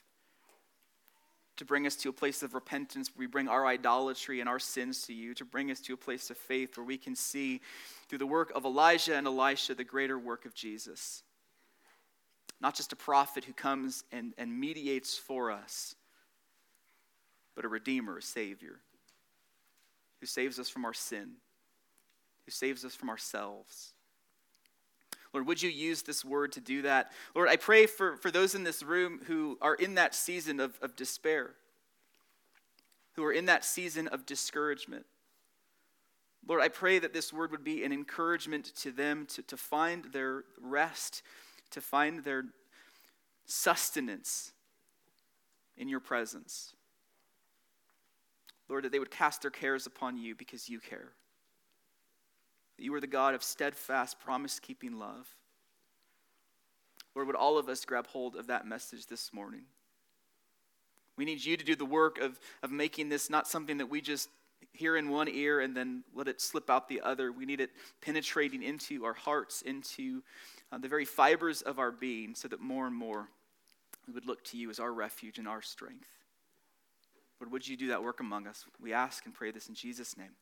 To 1.61 1.65
bring 1.67 1.87
us 1.87 1.95
to 1.95 2.09
a 2.09 2.13
place 2.13 2.43
of 2.43 2.55
repentance 2.55 3.11
where 3.11 3.25
we 3.25 3.27
bring 3.27 3.47
our 3.47 3.67
idolatry 3.67 4.41
and 4.41 4.49
our 4.49 4.59
sins 4.59 5.03
to 5.03 5.13
you, 5.13 5.35
to 5.35 5.45
bring 5.45 5.71
us 5.71 5.79
to 5.79 5.93
a 5.93 5.97
place 5.97 6.31
of 6.31 6.39
faith 6.39 6.79
where 6.79 6.87
we 6.87 6.97
can 6.97 7.15
see 7.15 7.61
through 8.09 8.17
the 8.17 8.27
work 8.27 8.51
of 8.55 8.65
Elijah 8.65 9.15
and 9.15 9.27
Elisha 9.27 9.75
the 9.75 9.85
greater 9.85 10.19
work 10.19 10.47
of 10.47 10.55
Jesus. 10.55 11.23
Not 12.63 12.75
just 12.75 12.95
a 12.95 12.97
prophet 12.97 13.45
who 13.45 13.53
comes 13.53 14.05
and, 14.11 14.33
and 14.39 14.59
mediates 14.59 15.19
for 15.19 15.51
us, 15.51 15.97
but 17.55 17.67
a 17.67 17.69
redeemer, 17.69 18.17
a 18.17 18.23
savior, 18.23 18.81
who 20.21 20.27
saves 20.27 20.59
us 20.59 20.71
from 20.71 20.87
our 20.87 20.95
sin, 20.95 21.33
who 22.47 22.51
saves 22.51 22.87
us 22.87 22.95
from 22.95 23.11
ourselves. 23.11 23.93
Lord, 25.33 25.47
would 25.47 25.63
you 25.63 25.71
use 25.71 26.03
this 26.03 26.25
word 26.25 26.53
to 26.53 26.61
do 26.61 26.83
that? 26.83 27.13
Lord, 27.35 27.49
I 27.49 27.57
pray 27.57 27.87
for, 27.87 28.17
for 28.17 28.31
those 28.31 28.55
in 28.55 28.65
this 28.65 28.83
room 28.83 29.21
who 29.27 29.59
are 29.61 29.75
in 29.75 29.95
that 29.95 30.15
season 30.15 30.59
of, 30.59 30.77
of 30.83 30.97
despair, 30.97 31.55
who 33.15 33.25
are 33.25 33.33
in 33.33 33.47
that 33.47 33.65
season 33.65 34.09
of 34.09 34.27
discouragement. 34.27 35.07
Lord, 36.49 36.63
I 36.63 36.69
pray 36.69 36.99
that 36.99 37.13
this 37.13 37.33
word 37.33 37.53
would 37.53 37.63
be 37.63 37.85
an 37.85 37.93
encouragement 37.93 38.75
to 38.77 38.91
them 38.91 39.27
to, 39.27 39.43
to 39.43 39.57
find 39.57 40.07
their 40.07 40.45
rest, 40.61 41.23
to 41.71 41.81
find 41.81 42.25
their 42.25 42.45
sustenance 43.47 44.53
in 45.77 45.89
your 45.89 46.01
presence. 46.01 46.75
Lord, 48.69 48.85
that 48.85 48.91
they 48.91 48.99
would 48.99 49.11
cast 49.11 49.43
their 49.43 49.51
cares 49.51 49.87
upon 49.87 50.17
you 50.17 50.35
because 50.35 50.69
you 50.69 50.81
care 50.81 51.13
that 52.81 52.85
you 52.85 52.95
are 52.95 53.01
the 53.01 53.07
God 53.07 53.35
of 53.35 53.43
steadfast, 53.43 54.19
promise 54.21 54.59
keeping 54.59 54.99
love. 54.99 55.29
Lord, 57.15 57.27
would 57.27 57.37
all 57.37 57.59
of 57.59 57.69
us 57.69 57.85
grab 57.85 58.07
hold 58.07 58.37
of 58.37 58.47
that 58.47 58.67
message 58.67 59.05
this 59.05 59.35
morning? 59.35 59.65
We 61.19 61.27
need 61.27 61.45
you 61.45 61.59
to 61.59 61.65
do 61.65 61.77
the 61.77 61.85
work 61.85 62.19
of, 62.19 62.41
of 62.63 62.73
making 62.73 63.11
this 63.11 63.29
not 63.29 63.47
something 63.47 63.77
that 63.77 63.91
we 63.91 64.01
just 64.01 64.31
hear 64.73 64.97
in 64.97 65.11
one 65.11 65.29
ear 65.29 65.61
and 65.61 65.77
then 65.77 66.05
let 66.15 66.27
it 66.27 66.41
slip 66.41 66.71
out 66.71 66.89
the 66.89 67.03
other. 67.03 67.31
We 67.31 67.45
need 67.45 67.61
it 67.61 67.69
penetrating 68.01 68.63
into 68.63 69.05
our 69.05 69.13
hearts, 69.13 69.61
into 69.61 70.23
uh, 70.73 70.79
the 70.79 70.89
very 70.89 71.05
fibers 71.05 71.61
of 71.61 71.79
our 71.79 71.91
being, 71.93 72.35
so 72.35 72.49
that 72.49 72.61
more 72.61 72.87
and 72.87 72.97
more 72.97 73.29
we 74.07 74.15
would 74.15 74.25
look 74.25 74.43
to 74.45 74.57
you 74.57 74.71
as 74.71 74.81
our 74.81 74.95
refuge 74.95 75.37
and 75.37 75.47
our 75.47 75.61
strength. 75.61 76.09
Lord, 77.43 77.53
would 77.53 77.69
you 77.69 77.77
do 77.77 77.89
that 77.89 78.03
work 78.03 78.21
among 78.21 78.47
us? 78.47 78.65
We 78.81 78.95
ask 78.95 79.27
and 79.27 79.35
pray 79.35 79.51
this 79.51 79.69
in 79.69 79.75
Jesus' 79.75 80.17
name. 80.17 80.33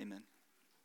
Amen. 0.00 0.22